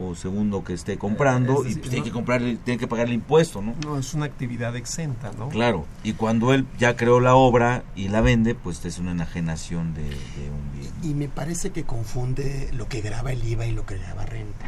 [0.00, 2.86] o según lo que esté comprando, es decir, y pues tiene que comprar, tiene que
[2.86, 3.74] pagar el impuesto, ¿no?
[3.84, 5.48] No, es una actividad exenta, ¿no?
[5.48, 9.94] Claro, y cuando él ya creó la obra y la vende, pues es una enajenación
[9.94, 10.92] de, de un bien.
[11.02, 14.66] Y me parece que confunde lo que graba el IVA y lo que graba renta.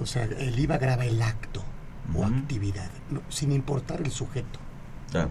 [0.00, 1.62] O sea, el IVA graba el acto
[2.16, 2.90] o actividad,
[3.28, 4.58] sin importar el sujeto.
[5.10, 5.30] Claro.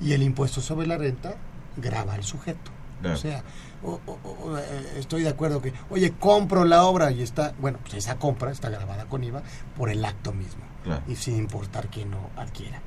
[0.00, 1.36] Y el impuesto sobre la renta
[1.76, 2.70] graba al sujeto.
[3.00, 3.16] Claro.
[3.16, 3.42] O sea,
[3.82, 7.78] o- o- o, eh, estoy de acuerdo que, oye, compro la obra y está, bueno,
[7.82, 9.42] pues esa compra está grabada con IVA
[9.76, 10.62] por el acto mismo.
[10.84, 11.02] Claro.
[11.08, 12.80] Y sin importar quién lo adquiera.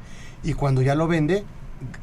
[0.44, 1.44] Y cuando ya lo vende,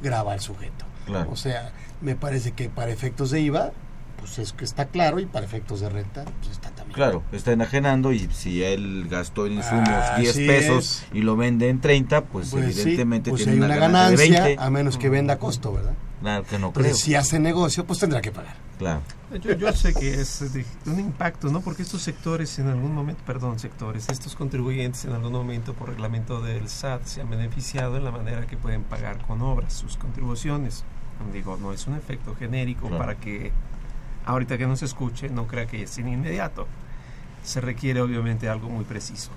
[0.03, 0.84] graba al sujeto.
[1.30, 3.72] O sea, me parece que para efectos de IVA,
[4.19, 6.95] pues es que está claro y para efectos de renta, pues está también.
[6.95, 11.17] Claro, está enajenando y si él gastó en insumos Así 10 pesos es.
[11.17, 14.17] y lo vende en 30, pues, Pues sí, evidentemente pues tiene hay una, una ganancia,
[14.17, 14.62] ganancia, de 20.
[14.64, 15.95] a menos que venda a costo, ¿verdad?
[16.21, 16.95] Claro que no creo.
[16.95, 18.57] si hace negocio, pues tendrá que pagar.
[18.79, 19.01] Claro.
[19.43, 21.61] Yo, yo sé que es de un impacto, ¿no?
[21.61, 26.41] Porque estos sectores en algún momento, perdón, sectores, estos contribuyentes en algún momento por reglamento
[26.41, 30.85] del SAT se han beneficiado en la manera que pueden pagar con obras sus contribuciones.
[31.33, 32.99] Digo, no es un efecto genérico Claro.
[32.99, 33.53] para que
[34.27, 36.66] ahorita que nos escuche no crea que es inmediato.
[37.43, 39.31] Se requiere obviamente algo muy preciso.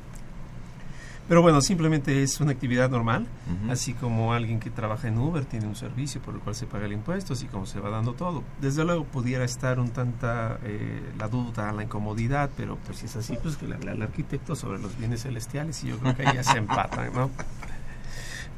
[1.29, 3.27] Pero bueno, simplemente es una actividad normal,
[3.69, 6.87] así como alguien que trabaja en Uber tiene un servicio por el cual se paga
[6.87, 8.43] el impuesto, así como se va dando todo.
[8.59, 13.15] Desde luego pudiera estar un tanta eh, la duda, la incomodidad, pero pues si es
[13.15, 16.27] así, pues que le hable al arquitecto sobre los bienes celestiales y yo creo que
[16.27, 17.29] ahí ya se empatan, ¿no?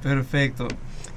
[0.01, 0.67] Perfecto.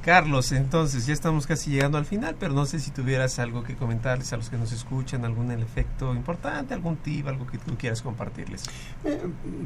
[0.03, 3.75] Carlos, entonces ya estamos casi llegando al final, pero no sé si tuvieras algo que
[3.75, 8.03] comentarles a los que nos escuchan, algún efecto importante, algún tip, algo que tú quieras
[8.03, 8.65] compartirles.
[9.05, 9.23] Eh,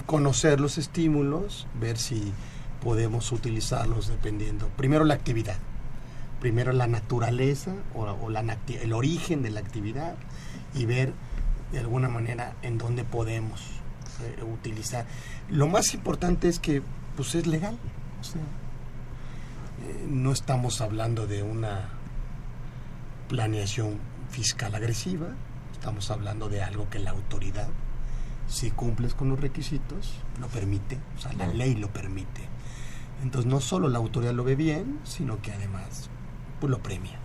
[0.07, 2.33] conocer los estímulos, ver si
[2.85, 4.69] podemos utilizarlos dependiendo.
[4.77, 5.57] Primero la actividad,
[6.41, 8.45] primero la naturaleza o, o la,
[8.81, 10.15] el origen de la actividad
[10.73, 11.13] y ver
[11.73, 13.61] de alguna manera en dónde podemos
[14.23, 15.05] eh, utilizar.
[15.51, 16.83] Lo más importante es que
[17.17, 17.77] pues es legal.
[18.21, 18.41] o sea,
[20.09, 21.91] no estamos hablando de una
[23.29, 23.99] planeación
[24.31, 25.29] fiscal agresiva,
[25.73, 27.69] estamos hablando de algo que la autoridad
[28.49, 32.49] si cumples con los requisitos, lo permite, o sea, la ley lo permite.
[33.23, 36.09] Entonces, no solo la autoridad lo ve bien, sino que además
[36.61, 37.19] pues, lo premia.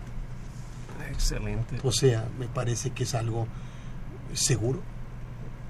[1.10, 1.80] Excelente.
[1.82, 3.46] O sea, me parece que es algo
[4.32, 4.82] seguro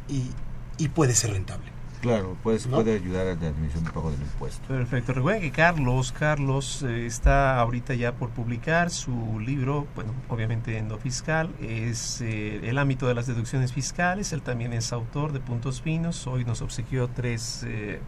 [0.09, 0.31] y,
[0.79, 1.74] y puede ser rentable.
[2.05, 2.77] Claro, pues ¿No?
[2.77, 4.67] puede ayudar a la admisión de pago del impuesto.
[4.69, 5.13] Perfecto.
[5.15, 10.89] Recuerden que Carlos, Carlos eh, está ahorita ya por publicar su libro, bueno, obviamente en
[10.89, 14.33] lo fiscal, es eh, el ámbito de las deducciones fiscales.
[14.33, 16.27] Él también es autor de Puntos Finos.
[16.27, 18.01] Hoy nos obsequió tres eh,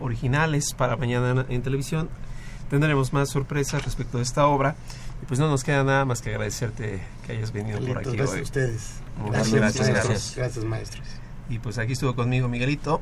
[0.00, 2.08] originales para mañana en, en televisión.
[2.70, 4.74] Tendremos más sorpresas respecto de esta obra.
[5.22, 8.30] Y pues no nos queda nada más que agradecerte que hayas venido por aquí gracias
[8.32, 8.40] hoy.
[8.40, 8.90] a ustedes.
[9.18, 10.08] Muchas Gracias, gracias, maestros.
[10.08, 10.36] gracias.
[10.36, 11.06] Gracias, maestros.
[11.48, 13.00] Y pues aquí estuvo conmigo Miguelito.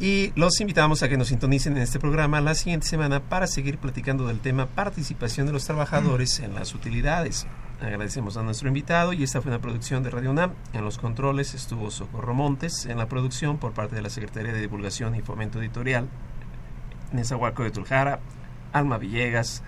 [0.00, 3.78] Y los invitamos a que nos sintonicen en este programa la siguiente semana para seguir
[3.78, 7.48] platicando del tema participación de los trabajadores en las utilidades.
[7.80, 10.52] Agradecemos a nuestro invitado y esta fue una producción de Radio UNAM.
[10.72, 14.60] En los controles estuvo Socorro Montes, en la producción por parte de la Secretaría de
[14.60, 16.08] Divulgación y Fomento Editorial,
[17.12, 18.20] Nezahualco de Tuljara,
[18.72, 19.62] Alma Villegas,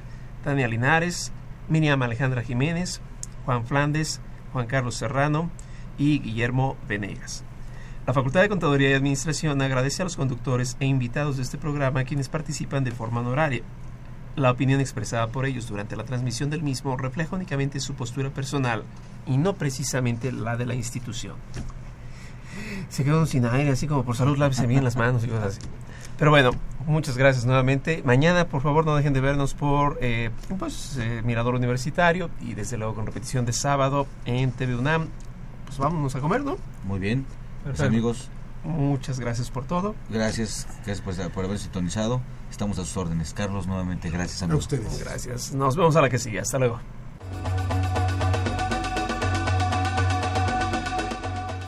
[0.44, 1.32] Tania Linares,
[1.68, 3.00] Miriam Alejandra Jiménez,
[3.44, 4.20] Juan Flandes,
[4.52, 5.50] Juan Carlos Serrano
[5.98, 7.44] y Guillermo Venegas.
[8.10, 12.02] La Facultad de Contaduría y Administración agradece a los conductores e invitados de este programa
[12.02, 13.62] quienes participan de forma honoraria.
[14.34, 18.82] La opinión expresada por ellos durante la transmisión del mismo refleja únicamente su postura personal
[19.28, 21.36] y no precisamente la de la institución.
[22.88, 25.60] Se quedó sin aire, así como por salud lávese bien las manos y cosas así.
[26.18, 26.50] Pero bueno,
[26.86, 28.02] Muchas gracias nuevamente.
[28.04, 32.76] Mañana, por favor, no dejen de vernos por eh, pues, eh, Mirador Universitario y desde
[32.76, 35.06] luego con repetición de sábado en TV UNAM.
[35.66, 36.56] Pues vámonos a comer, ¿no?
[36.84, 37.24] Muy bien.
[37.64, 37.84] Perfecto.
[37.84, 38.28] amigos,
[38.64, 39.94] Muchas gracias por todo.
[40.10, 42.20] gracias, gracias por, por haber sintonizado.
[42.50, 43.32] Estamos a sus órdenes.
[43.32, 44.68] Carlos, nuevamente, gracias amigos.
[45.00, 45.52] Gracias.
[45.54, 46.40] Nos vemos a la que sigue.
[46.40, 46.80] Hasta luego.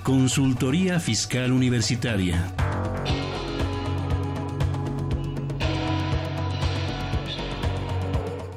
[0.03, 2.53] Consultoría Fiscal Universitaria.